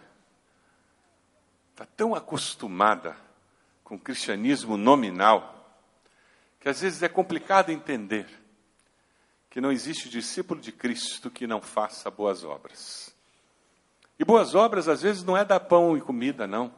[1.72, 3.16] está tão acostumada
[3.82, 5.58] com o cristianismo nominal
[6.60, 8.28] que às vezes é complicado entender
[9.50, 13.14] que não existe discípulo de Cristo que não faça boas obras.
[14.18, 16.72] E boas obras às vezes não é dar pão e comida, não.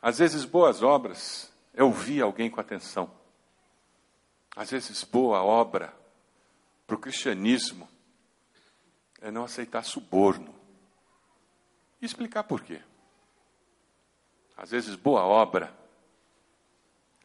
[0.00, 3.10] Às vezes boas obras é ouvir alguém com atenção.
[4.56, 5.94] Às vezes boa obra
[6.86, 7.88] para o cristianismo
[9.20, 10.54] é não aceitar suborno.
[12.04, 12.82] E explicar por quê.
[14.54, 15.74] Às vezes, boa obra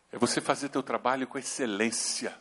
[0.09, 2.33] é você fazer teu trabalho com excelência.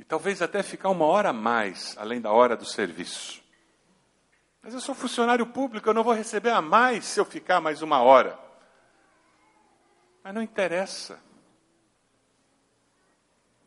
[0.00, 3.40] E talvez até ficar uma hora a mais, além da hora do serviço.
[4.60, 7.80] Mas eu sou funcionário público, eu não vou receber a mais se eu ficar mais
[7.80, 8.36] uma hora.
[10.24, 11.22] Mas não interessa.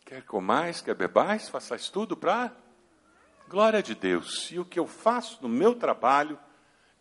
[0.04, 2.51] Quer comais, quer bebais, façais tudo para
[3.47, 4.51] glória de Deus.
[4.51, 6.38] E o que eu faço no meu trabalho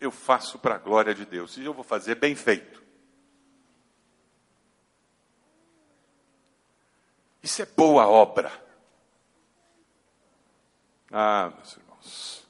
[0.00, 1.56] eu faço para a glória de Deus.
[1.56, 2.82] E eu vou fazer bem feito.
[7.42, 8.50] Isso é boa obra.
[11.12, 12.46] Ah, meus irmãos.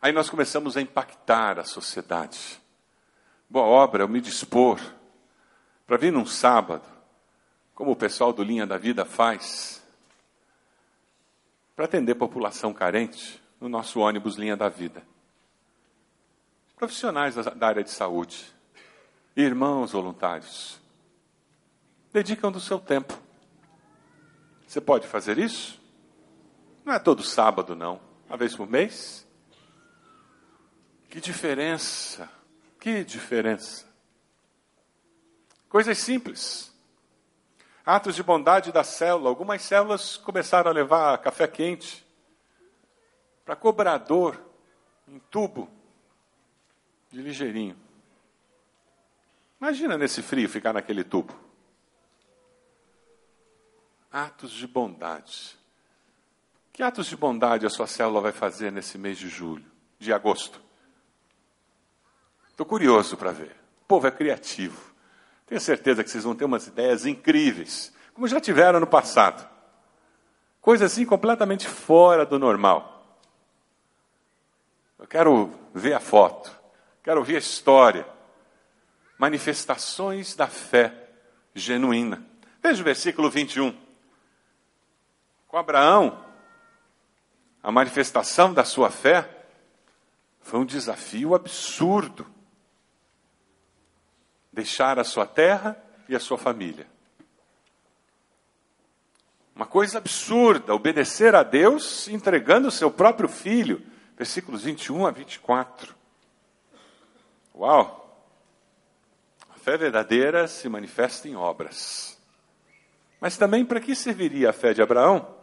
[0.00, 2.60] Aí nós começamos a impactar a sociedade.
[3.50, 4.80] Boa obra, eu me dispor
[5.86, 6.86] para vir num sábado,
[7.74, 9.82] como o pessoal do Linha da Vida faz,
[11.74, 15.02] para atender população carente no nosso ônibus Linha da Vida
[16.78, 18.54] profissionais da área de saúde,
[19.34, 20.78] irmãos voluntários,
[22.12, 23.18] dedicam do seu tempo.
[24.64, 25.80] Você pode fazer isso?
[26.84, 28.00] Não é todo sábado, não.
[28.28, 29.26] Uma vez por mês?
[31.10, 32.30] Que diferença!
[32.78, 33.84] Que diferença!
[35.68, 36.72] Coisas simples.
[37.84, 39.28] Atos de bondade da célula.
[39.28, 42.06] Algumas células começaram a levar café quente
[43.44, 44.40] para cobrador
[45.08, 45.77] em tubo
[47.10, 47.76] de ligeirinho.
[49.60, 51.34] Imagina nesse frio ficar naquele tubo.
[54.10, 55.58] Atos de bondade.
[56.72, 59.64] Que atos de bondade a sua célula vai fazer nesse mês de julho,
[59.98, 60.62] de agosto?
[62.48, 63.56] Estou curioso para ver.
[63.82, 64.94] O povo é criativo.
[65.46, 69.48] Tenho certeza que vocês vão ter umas ideias incríveis, como já tiveram no passado.
[70.60, 73.18] Coisa assim completamente fora do normal.
[74.98, 76.57] Eu quero ver a foto,
[77.08, 78.06] quero ouvir a história.
[79.16, 81.08] Manifestações da fé
[81.54, 82.22] genuína.
[82.62, 83.74] Veja o versículo 21.
[85.46, 86.22] Com Abraão,
[87.62, 89.26] a manifestação da sua fé
[90.42, 92.26] foi um desafio absurdo.
[94.52, 96.86] Deixar a sua terra e a sua família.
[99.56, 103.82] Uma coisa absurda, obedecer a Deus entregando o seu próprio filho.
[104.14, 105.96] Versículos 21 a 24.
[107.58, 108.24] Uau!
[109.50, 112.16] A fé verdadeira se manifesta em obras.
[113.20, 115.38] Mas também para que serviria a fé de Abraão?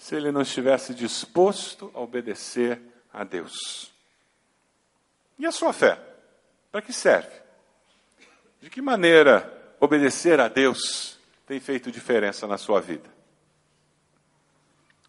[0.00, 2.80] se ele não estivesse disposto a obedecer
[3.12, 3.92] a Deus.
[5.38, 6.00] E a sua fé?
[6.72, 7.30] Para que serve?
[8.62, 13.10] De que maneira obedecer a Deus tem feito diferença na sua vida?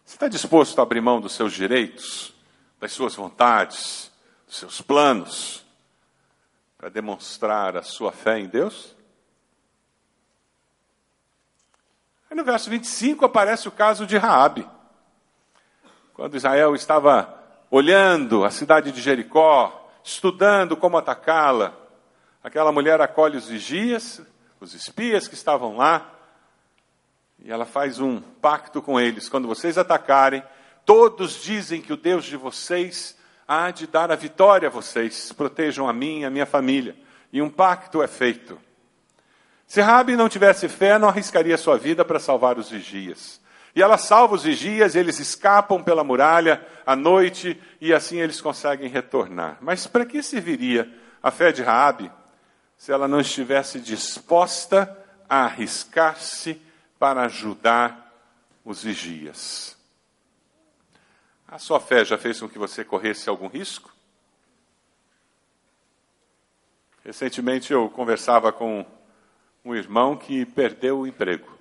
[0.04, 2.34] Você está disposto a abrir mão dos seus direitos,
[2.78, 4.12] das suas vontades,
[4.46, 5.61] dos seus planos,
[6.82, 8.96] para demonstrar a sua fé em Deus?
[12.28, 14.68] Aí no verso 25 aparece o caso de Raabe.
[16.12, 17.40] Quando Israel estava
[17.70, 21.72] olhando a cidade de Jericó, estudando como atacá-la,
[22.42, 24.20] aquela mulher acolhe os vigias,
[24.58, 26.10] os espias que estavam lá,
[27.38, 30.42] e ela faz um pacto com eles: quando vocês atacarem,
[30.84, 33.16] todos dizem que o Deus de vocês
[33.52, 36.96] há de dar a vitória a vocês, protejam a mim e a minha família.
[37.30, 38.58] E um pacto é feito.
[39.66, 43.40] Se Rabi não tivesse fé, não arriscaria sua vida para salvar os vigias.
[43.74, 48.88] E ela salva os vigias, eles escapam pela muralha à noite e assim eles conseguem
[48.88, 49.58] retornar.
[49.60, 50.90] Mas para que serviria
[51.22, 52.10] a fé de Raabe
[52.76, 56.60] se ela não estivesse disposta a arriscar-se
[56.98, 58.12] para ajudar
[58.64, 59.81] os vigias?
[61.52, 63.94] A sua fé já fez com que você corresse algum risco?
[67.04, 68.86] Recentemente eu conversava com
[69.64, 71.52] um irmão que perdeu o emprego.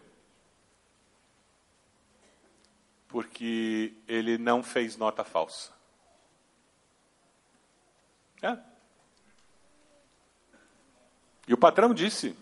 [3.12, 5.69] porque ele não fez nota falsa.
[8.41, 8.58] É.
[11.45, 12.36] E o patrão disse: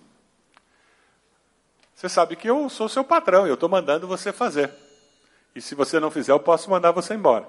[1.95, 4.88] Você sabe que eu sou seu patrão, eu estou mandando você fazer.
[5.55, 7.47] E se você não fizer, eu posso mandar você embora.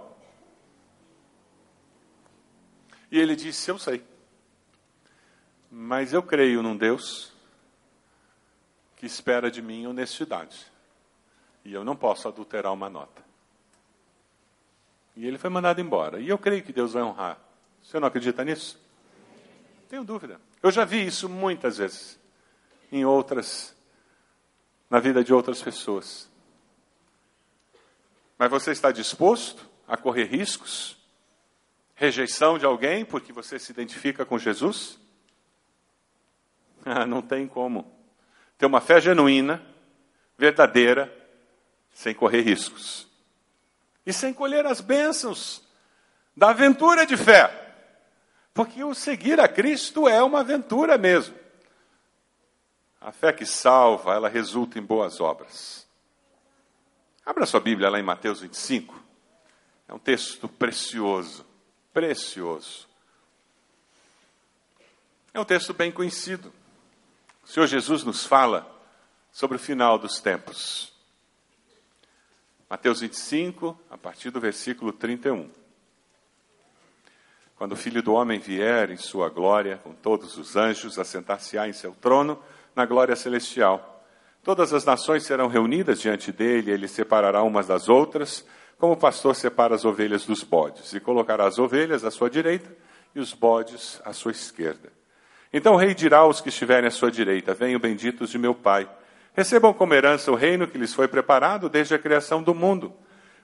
[3.10, 4.04] E ele disse: Eu sei.
[5.70, 7.32] Mas eu creio num Deus
[8.96, 10.66] que espera de mim honestidade.
[11.64, 13.22] E eu não posso adulterar uma nota.
[15.16, 16.20] E ele foi mandado embora.
[16.20, 17.38] E eu creio que Deus vai honrar.
[17.82, 18.80] Você não acredita nisso?
[19.88, 20.40] Tenho dúvida.
[20.62, 22.18] Eu já vi isso muitas vezes
[22.92, 23.74] em outras,
[24.88, 26.29] na vida de outras pessoas.
[28.40, 30.96] Mas você está disposto a correr riscos?
[31.94, 34.98] Rejeição de alguém porque você se identifica com Jesus?
[36.82, 37.94] Ah, não tem como.
[38.56, 39.62] Ter uma fé genuína,
[40.38, 41.14] verdadeira,
[41.92, 43.06] sem correr riscos
[44.06, 45.62] e sem colher as bênçãos
[46.34, 47.74] da aventura de fé.
[48.54, 51.34] Porque o seguir a Cristo é uma aventura mesmo.
[53.02, 55.79] A fé que salva, ela resulta em boas obras.
[57.24, 58.94] Abra sua Bíblia lá em Mateus 25.
[59.86, 61.44] É um texto precioso,
[61.92, 62.88] precioso.
[65.32, 66.52] É um texto bem conhecido.
[67.44, 68.68] O Senhor Jesus nos fala
[69.32, 70.92] sobre o final dos tempos.
[72.68, 75.50] Mateus 25, a partir do versículo 31.
[77.56, 81.72] Quando o Filho do Homem vier em sua glória, com todos os anjos, assentar-se-á em
[81.72, 82.42] seu trono,
[82.74, 83.99] na glória celestial.
[84.42, 88.44] Todas as nações serão reunidas diante dele, ele separará umas das outras,
[88.78, 92.74] como o pastor separa as ovelhas dos bodes, e colocará as ovelhas à sua direita
[93.14, 94.90] e os bodes à sua esquerda.
[95.52, 98.88] Então o rei dirá aos que estiverem à sua direita: Venham benditos de meu Pai
[99.32, 102.92] Recebam como herança o reino que lhes foi preparado desde a criação do mundo.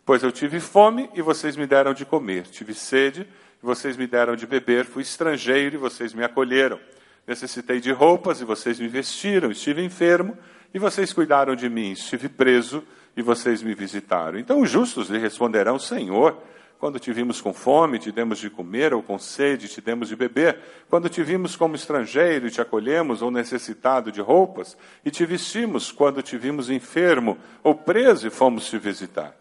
[0.04, 3.26] Pois eu tive fome e vocês me deram de comer, tive sede
[3.62, 4.84] e vocês me deram de beber.
[4.84, 6.78] Fui estrangeiro e vocês me acolheram.
[7.26, 9.50] Necessitei de roupas e vocês me vestiram.
[9.50, 10.36] Estive enfermo
[10.72, 11.92] e vocês cuidaram de mim.
[11.92, 12.84] Estive preso
[13.16, 14.38] e vocês me visitaram.
[14.38, 16.40] Então os justos lhe responderão: Senhor,
[16.78, 20.16] quando te vimos com fome, te demos de comer, ou com sede, te demos de
[20.16, 20.58] beber.
[20.90, 26.22] Quando te vimos como estrangeiro te acolhemos, ou necessitado de roupas, e te vestimos quando
[26.22, 29.34] te vimos enfermo ou preso e fomos te visitar.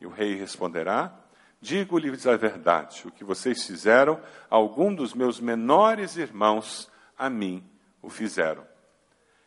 [0.00, 1.14] E o rei responderá:
[1.60, 4.20] Digo-lhes a verdade, o que vocês fizeram
[4.50, 7.64] a algum dos meus menores irmãos, a mim
[8.02, 8.64] o fizeram.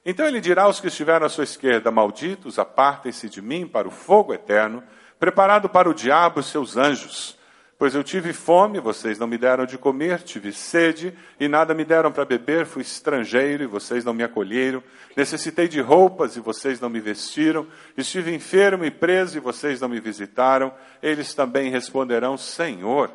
[0.05, 3.91] Então ele dirá aos que estiveram à sua esquerda: Malditos, apartem-se de mim para o
[3.91, 4.84] fogo eterno
[5.20, 7.38] preparado para o diabo e seus anjos.
[7.80, 11.86] Pois eu tive fome, vocês não me deram de comer, tive sede e nada me
[11.86, 14.82] deram para beber, fui estrangeiro e vocês não me acolheram,
[15.15, 19.89] necessitei de roupas e vocês não me vestiram, estive enfermo e preso e vocês não
[19.89, 20.74] me visitaram.
[21.03, 23.11] Eles também responderão: Senhor,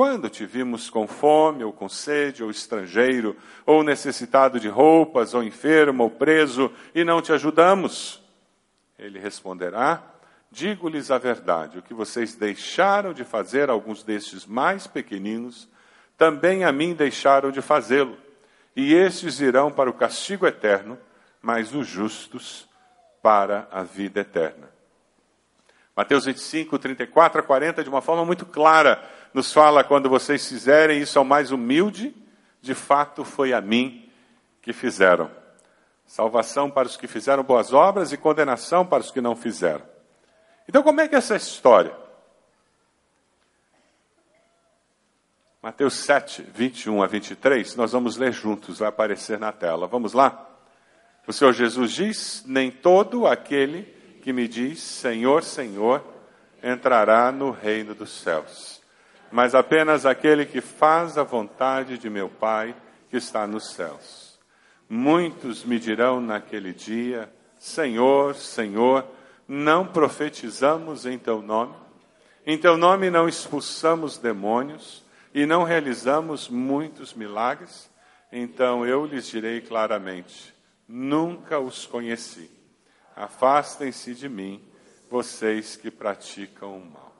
[0.00, 3.36] quando te vimos com fome, ou com sede, ou estrangeiro,
[3.66, 8.18] ou necessitado de roupas, ou enfermo, ou preso, e não te ajudamos?
[8.98, 10.02] Ele responderá:
[10.50, 15.68] Digo-lhes a verdade: o que vocês deixaram de fazer alguns destes mais pequeninos,
[16.16, 18.16] também a mim deixaram de fazê-lo.
[18.74, 20.98] E estes irão para o castigo eterno,
[21.42, 22.66] mas os justos
[23.22, 24.70] para a vida eterna.
[25.94, 31.00] Mateus 25, 34 a 40, de uma forma muito clara, nos fala: quando vocês fizerem
[31.00, 32.14] isso ao mais humilde,
[32.60, 34.10] de fato foi a mim
[34.62, 35.30] que fizeram.
[36.06, 39.82] Salvação para os que fizeram boas obras e condenação para os que não fizeram.
[40.68, 41.96] Então, como é que é essa história?
[45.62, 49.86] Mateus 7, 21 a 23, nós vamos ler juntos, vai aparecer na tela.
[49.86, 50.48] Vamos lá?
[51.26, 53.82] O Senhor Jesus diz: Nem todo aquele
[54.22, 56.02] que me diz Senhor, Senhor,
[56.62, 58.79] entrará no reino dos céus,
[59.30, 62.74] mas apenas aquele que faz a vontade de meu Pai
[63.08, 64.38] que está nos céus.
[64.88, 69.06] Muitos me dirão naquele dia: Senhor, Senhor,
[69.46, 71.74] não profetizamos em teu nome,
[72.44, 77.88] em teu nome não expulsamos demônios e não realizamos muitos milagres,
[78.32, 80.52] então eu lhes direi claramente:
[80.88, 82.50] nunca os conheci.
[83.14, 84.64] Afastem-se de mim,
[85.08, 87.14] vocês que praticam o mal.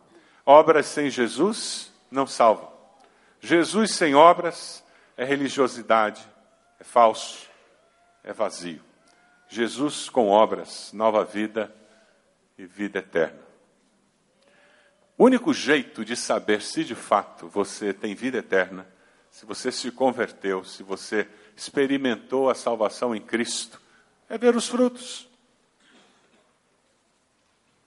[0.46, 2.70] Obras sem Jesus não salvam.
[3.40, 4.84] Jesus sem obras
[5.16, 6.26] é religiosidade,
[6.78, 7.48] é falso,
[8.22, 8.82] é vazio.
[9.48, 11.74] Jesus com obras, nova vida,
[12.60, 13.40] e vida eterna.
[15.16, 18.86] O único jeito de saber se de fato você tem vida eterna,
[19.30, 23.80] se você se converteu, se você experimentou a salvação em Cristo,
[24.28, 25.28] é ver os frutos.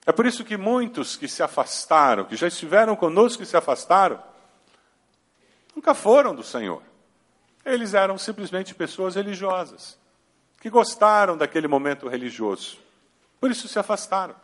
[0.05, 4.21] É por isso que muitos que se afastaram, que já estiveram conosco e se afastaram,
[5.75, 6.83] nunca foram do Senhor.
[7.65, 9.97] Eles eram simplesmente pessoas religiosas,
[10.59, 12.77] que gostaram daquele momento religioso.
[13.39, 14.35] Por isso se afastaram.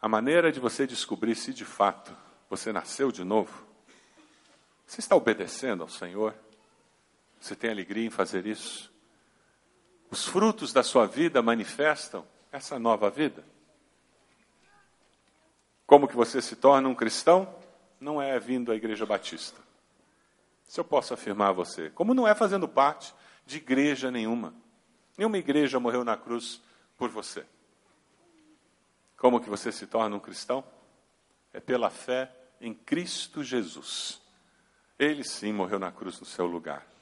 [0.00, 2.14] A maneira de você descobrir se de fato
[2.50, 3.64] você nasceu de novo,
[4.86, 6.34] você está obedecendo ao Senhor?
[7.40, 8.93] Você tem alegria em fazer isso?
[10.14, 13.44] Os frutos da sua vida manifestam essa nova vida?
[15.84, 17.52] Como que você se torna um cristão?
[17.98, 19.60] Não é vindo à igreja batista.
[20.68, 23.12] Se eu posso afirmar a você, como não é fazendo parte
[23.44, 24.54] de igreja nenhuma.
[25.18, 26.62] Nenhuma igreja morreu na cruz
[26.96, 27.44] por você.
[29.16, 30.62] Como que você se torna um cristão?
[31.52, 34.22] É pela fé em Cristo Jesus.
[34.96, 36.93] Ele sim morreu na cruz no seu lugar.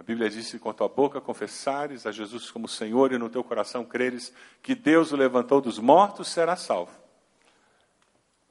[0.00, 3.28] A Bíblia diz que com a tua boca confessares a Jesus como Senhor e no
[3.28, 4.32] teu coração creres
[4.62, 6.98] que Deus o levantou dos mortos, será salvo.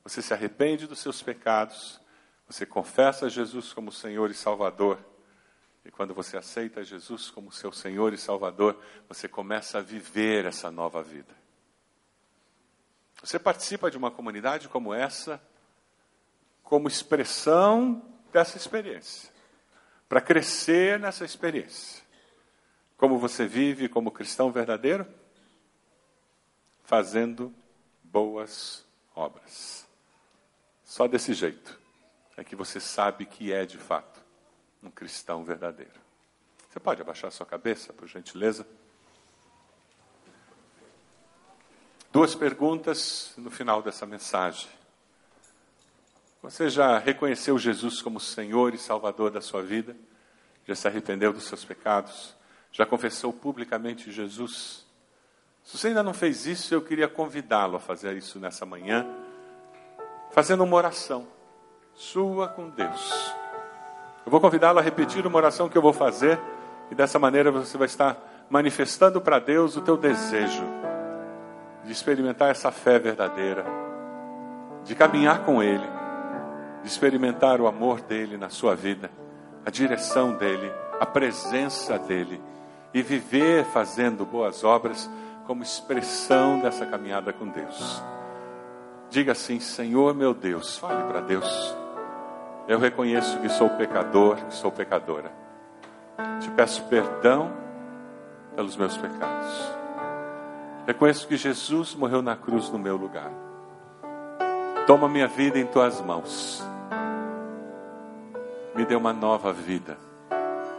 [0.03, 1.99] Você se arrepende dos seus pecados,
[2.47, 5.03] você confessa a Jesus como Senhor e Salvador.
[5.83, 10.69] E quando você aceita Jesus como seu Senhor e Salvador, você começa a viver essa
[10.69, 11.35] nova vida.
[13.23, 15.41] Você participa de uma comunidade como essa,
[16.61, 19.31] como expressão dessa experiência,
[20.09, 22.03] para crescer nessa experiência.
[22.97, 25.05] Como você vive como cristão verdadeiro?
[26.83, 27.53] Fazendo
[28.03, 28.83] boas
[29.15, 29.87] obras.
[30.83, 31.79] Só desse jeito
[32.35, 34.19] é que você sabe que é de fato
[34.81, 35.99] um cristão verdadeiro.
[36.67, 38.65] Você pode abaixar sua cabeça, por gentileza?
[42.11, 44.78] Duas perguntas no final dessa mensagem.
[46.41, 49.95] Você já reconheceu Jesus como Senhor e Salvador da sua vida?
[50.65, 52.33] Já se arrependeu dos seus pecados?
[52.71, 54.85] Já confessou publicamente Jesus?
[55.63, 59.05] Se você ainda não fez isso, eu queria convidá-lo a fazer isso nessa manhã,
[60.31, 61.27] fazendo uma oração
[61.93, 63.33] sua com Deus.
[64.25, 66.39] Eu vou convidá-lo a repetir uma oração que eu vou fazer
[66.89, 70.63] e dessa maneira você vai estar manifestando para Deus o teu desejo
[71.83, 73.65] de experimentar essa fé verdadeira,
[74.85, 75.98] de caminhar com Ele,
[76.81, 79.09] de experimentar o amor dele na sua vida,
[79.65, 82.41] a direção dele, a presença dele
[82.93, 85.09] e viver fazendo boas obras
[85.45, 88.03] como expressão dessa caminhada com Deus.
[89.09, 91.75] Diga assim: Senhor meu Deus, fale para Deus.
[92.67, 95.31] Eu reconheço que sou pecador, que sou pecadora.
[96.39, 97.51] Te peço perdão
[98.55, 99.71] pelos meus pecados.
[100.85, 103.31] Reconheço que Jesus morreu na cruz no meu lugar.
[104.85, 106.63] Toma minha vida em tuas mãos.
[108.75, 109.97] Me dê uma nova vida.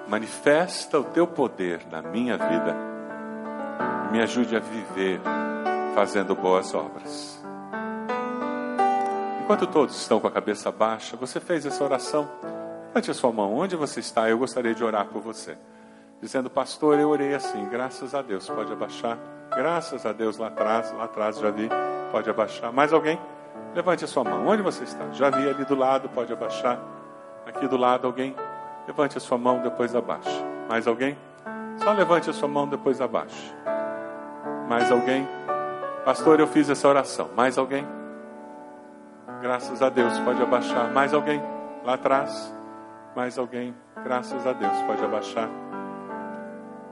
[0.09, 2.77] Manifesta o teu poder na minha vida.
[4.11, 5.21] Me ajude a viver
[5.95, 7.41] fazendo boas obras.
[9.43, 12.29] Enquanto todos estão com a cabeça baixa, você fez essa oração.
[12.89, 13.55] Levante a sua mão.
[13.55, 14.29] Onde você está?
[14.29, 15.57] Eu gostaria de orar por você.
[16.21, 17.65] Dizendo, pastor, eu orei assim.
[17.69, 18.49] Graças a Deus.
[18.49, 19.19] Pode abaixar.
[19.51, 20.93] Graças a Deus lá atrás.
[20.93, 21.69] Lá atrás já vi.
[22.11, 22.73] Pode abaixar.
[22.73, 23.19] Mais alguém?
[23.75, 24.47] Levante a sua mão.
[24.47, 25.09] Onde você está?
[25.13, 26.09] Já vi ali do lado.
[26.09, 26.81] Pode abaixar.
[27.47, 28.35] Aqui do lado alguém?
[28.87, 30.45] Levante a sua mão, depois abaixe.
[30.69, 31.17] Mais alguém?
[31.77, 33.55] Só levante a sua mão, depois abaixe.
[34.69, 35.27] Mais alguém?
[36.05, 37.29] Pastor, eu fiz essa oração.
[37.37, 37.87] Mais alguém?
[39.41, 40.93] Graças a Deus, pode abaixar.
[40.93, 41.43] Mais alguém?
[41.85, 42.55] Lá atrás.
[43.17, 43.75] Mais alguém?
[44.05, 45.49] Graças a Deus, pode abaixar.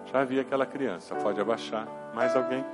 [0.07, 1.87] Já vi aquela criança, pode abaixar.
[2.15, 2.65] Mais alguém?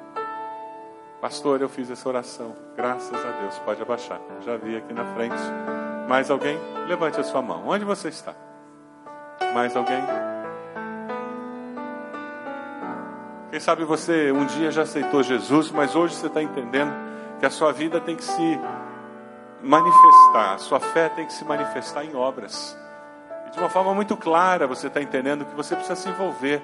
[1.20, 2.54] Pastor, eu fiz essa oração.
[2.76, 4.20] Graças a Deus, pode abaixar.
[4.40, 5.34] Já vi aqui na frente.
[6.08, 6.58] Mais alguém?
[6.86, 7.66] Levante a sua mão.
[7.66, 8.34] Onde você está?
[9.54, 10.02] Mais alguém?
[13.50, 16.92] Quem sabe você um dia já aceitou Jesus, mas hoje você está entendendo
[17.38, 18.60] que a sua vida tem que se
[19.62, 22.76] manifestar, a sua fé tem que se manifestar em obras.
[23.46, 26.60] E de uma forma muito clara você está entendendo que você precisa se envolver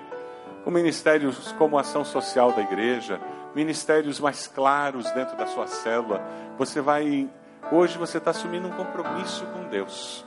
[0.64, 3.20] com ministérios como a ação social da igreja,
[3.54, 6.22] ministérios mais claros dentro da sua célula.
[6.58, 7.28] Você vai,
[7.70, 10.24] hoje você está assumindo um compromisso com Deus,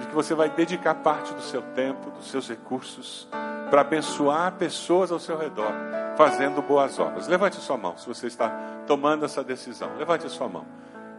[0.00, 3.28] de que você vai dedicar parte do seu tempo, dos seus recursos,
[3.70, 5.72] para abençoar pessoas ao seu redor,
[6.16, 7.26] fazendo boas obras.
[7.26, 8.50] Levante sua mão se você está
[8.86, 9.90] tomando essa decisão.
[9.98, 10.64] Levante sua mão.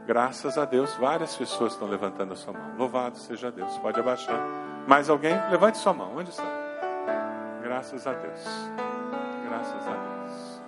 [0.05, 2.75] Graças a Deus, várias pessoas estão levantando a sua mão.
[2.77, 3.75] Louvado seja Deus.
[3.79, 4.39] Pode abaixar.
[4.87, 5.33] Mais alguém?
[5.49, 6.15] Levante sua mão.
[6.15, 6.45] Onde está?
[7.63, 8.43] Graças a Deus.
[9.49, 10.61] Graças a Deus.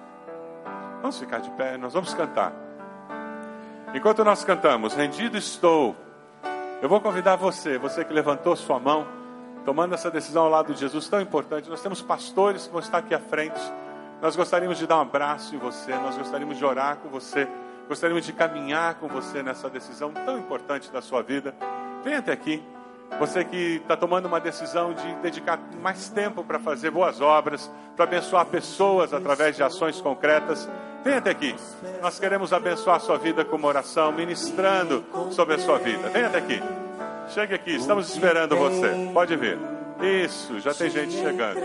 [1.01, 2.66] Vamos ficar de pé, nós vamos cantar.
[3.93, 5.95] Enquanto nós cantamos, rendido estou.
[6.81, 9.07] Eu vou convidar você, você que levantou sua mão,
[9.65, 11.69] tomando essa decisão ao lado de Jesus tão importante.
[11.69, 13.59] Nós temos pastores que vão estar aqui à frente.
[14.21, 17.47] Nós gostaríamos de dar um abraço em você, nós gostaríamos de orar com você.
[17.87, 21.55] Gostaríamos de caminhar com você nessa decisão tão importante da sua vida.
[22.03, 22.61] Venha até aqui.
[23.19, 28.05] Você que está tomando uma decisão de dedicar mais tempo para fazer boas obras, para
[28.05, 30.69] abençoar pessoas através de ações concretas,
[31.03, 31.55] venha até aqui.
[32.01, 36.09] Nós queremos abençoar a sua vida com uma oração, ministrando sobre a sua vida.
[36.09, 36.61] Venha até aqui.
[37.29, 38.93] Chegue aqui, estamos esperando você.
[39.13, 39.57] Pode vir.
[39.99, 41.59] Isso, já tem gente chegando.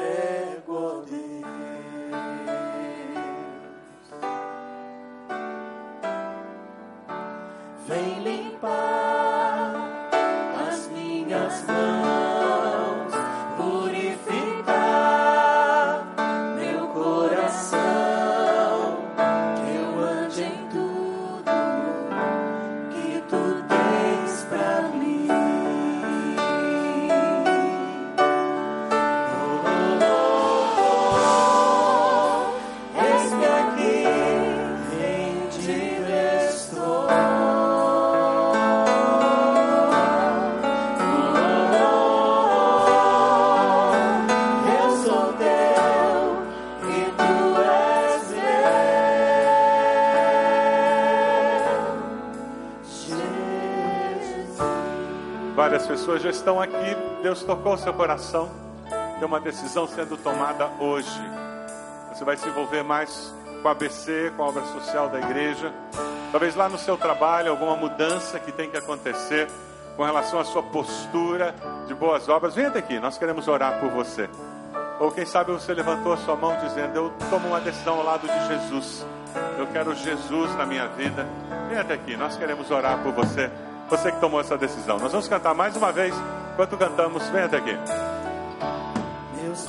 [56.02, 58.50] Pessoas já estão aqui, Deus tocou seu coração,
[59.20, 61.22] tem uma decisão sendo tomada hoje.
[62.12, 63.32] Você vai se envolver mais
[63.62, 65.72] com a ABC, com a obra social da igreja.
[66.32, 69.48] Talvez lá no seu trabalho, alguma mudança que tem que acontecer
[69.96, 71.54] com relação à sua postura
[71.86, 72.56] de boas obras.
[72.56, 74.28] Venha aqui, nós queremos orar por você.
[74.98, 78.26] Ou quem sabe você levantou a sua mão dizendo: Eu tomo uma decisão ao lado
[78.26, 79.06] de Jesus.
[79.56, 81.24] Eu quero Jesus na minha vida.
[81.68, 83.48] Venha até aqui, nós queremos orar por você.
[83.88, 84.98] Você que tomou essa decisão.
[84.98, 86.14] Nós vamos cantar mais uma vez.
[86.52, 87.76] Enquanto cantamos, vem até aqui.
[89.42, 89.68] Momentos,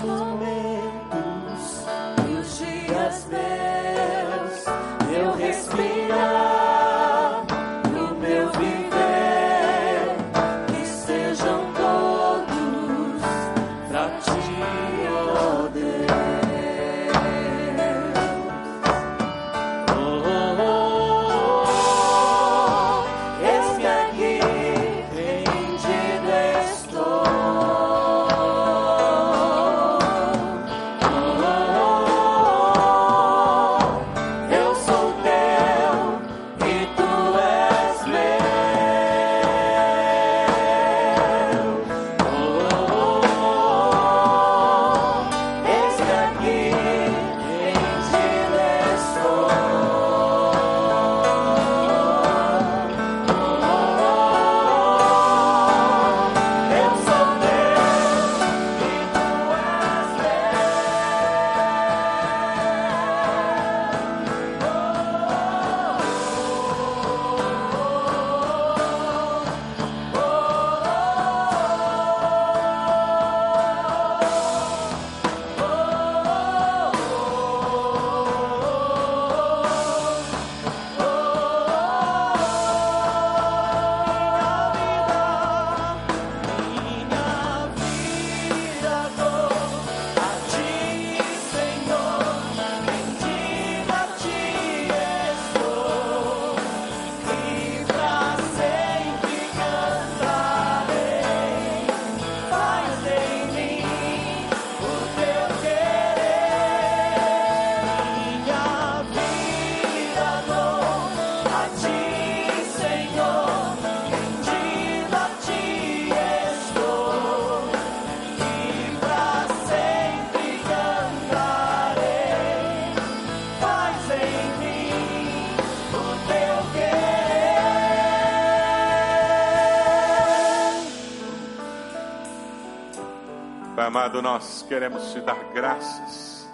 [134.23, 136.49] nós queremos te dar graças,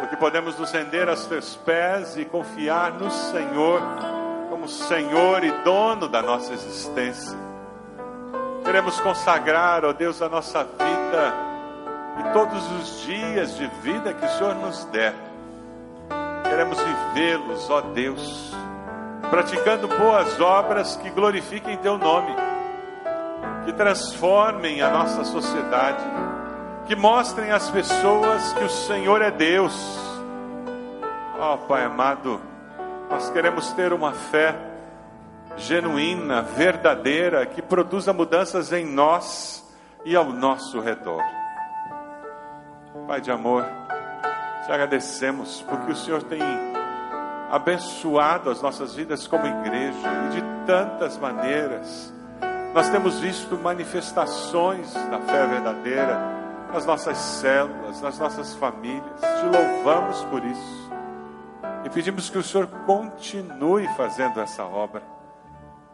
[0.00, 3.80] porque podemos nos render aos teus pés e confiar no Senhor
[4.50, 7.38] como Senhor e dono da nossa existência.
[8.64, 11.34] Queremos consagrar, ó Deus, a nossa vida
[12.18, 15.14] e todos os dias de vida que o Senhor nos der.
[16.42, 18.52] Queremos vivê-los, ó Deus,
[19.30, 22.34] praticando boas obras que glorifiquem Teu nome,
[23.66, 26.31] que transformem a nossa sociedade,
[26.92, 29.74] que mostrem às pessoas que o Senhor é Deus.
[31.38, 32.38] Ó Pai amado,
[33.08, 34.54] nós queremos ter uma fé
[35.56, 39.66] genuína, verdadeira, que produza mudanças em nós
[40.04, 41.22] e ao nosso redor.
[43.06, 43.64] Pai de amor,
[44.66, 46.42] te agradecemos porque o Senhor tem
[47.50, 52.12] abençoado as nossas vidas como igreja e de tantas maneiras.
[52.74, 56.41] Nós temos visto manifestações da fé verdadeira
[56.72, 59.20] nas nossas células, nas nossas famílias.
[59.20, 60.90] Te louvamos por isso.
[61.84, 65.02] E pedimos que o Senhor continue fazendo essa obra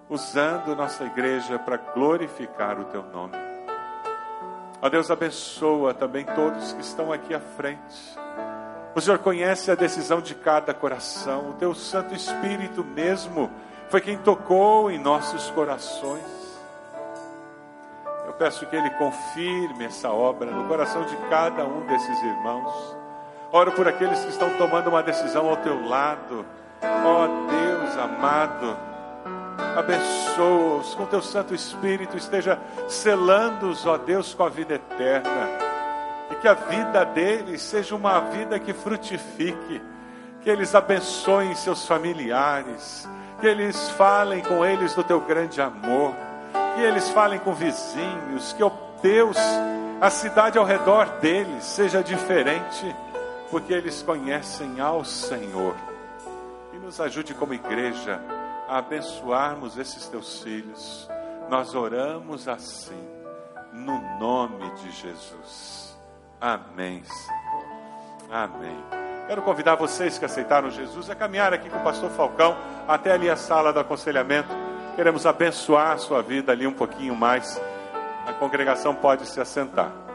[0.09, 3.35] usando nossa igreja para glorificar o teu nome.
[4.81, 8.19] Ó Deus, abençoa também todos que estão aqui à frente.
[8.95, 11.51] O Senhor conhece a decisão de cada coração.
[11.51, 13.51] O teu Santo Espírito mesmo
[13.89, 16.48] foi quem tocou em nossos corações.
[18.39, 22.97] Peço que Ele confirme essa obra no coração de cada um desses irmãos.
[23.51, 26.47] Oro por aqueles que estão tomando uma decisão ao teu lado.
[26.83, 28.77] Ó Deus amado,
[29.77, 32.59] abençoa-os com teu Santo Espírito, esteja
[32.89, 35.49] selando-os, ó Deus, com a vida eterna.
[36.31, 39.83] E que a vida deles seja uma vida que frutifique,
[40.43, 43.09] que eles abençoem seus familiares,
[43.41, 46.15] que eles falem com eles do teu grande amor,
[46.79, 48.71] que eles falem com vizinhos, que, ó
[49.03, 49.37] Deus,
[50.01, 52.95] a cidade ao redor deles seja diferente,
[53.51, 55.75] porque eles conhecem ao Senhor.
[56.73, 58.21] E nos ajude como igreja
[58.69, 61.11] a abençoarmos esses teus filhos.
[61.49, 63.09] Nós oramos assim,
[63.73, 65.99] no nome de Jesus.
[66.41, 67.67] Amém, Senhor.
[68.31, 68.77] Amém.
[69.27, 72.57] Quero convidar vocês que aceitaram Jesus a caminhar aqui com o pastor Falcão
[72.87, 74.68] até ali a sala do aconselhamento.
[74.99, 77.57] Queremos abençoar a sua vida ali um pouquinho mais.
[78.27, 80.08] A congregação pode se assentar.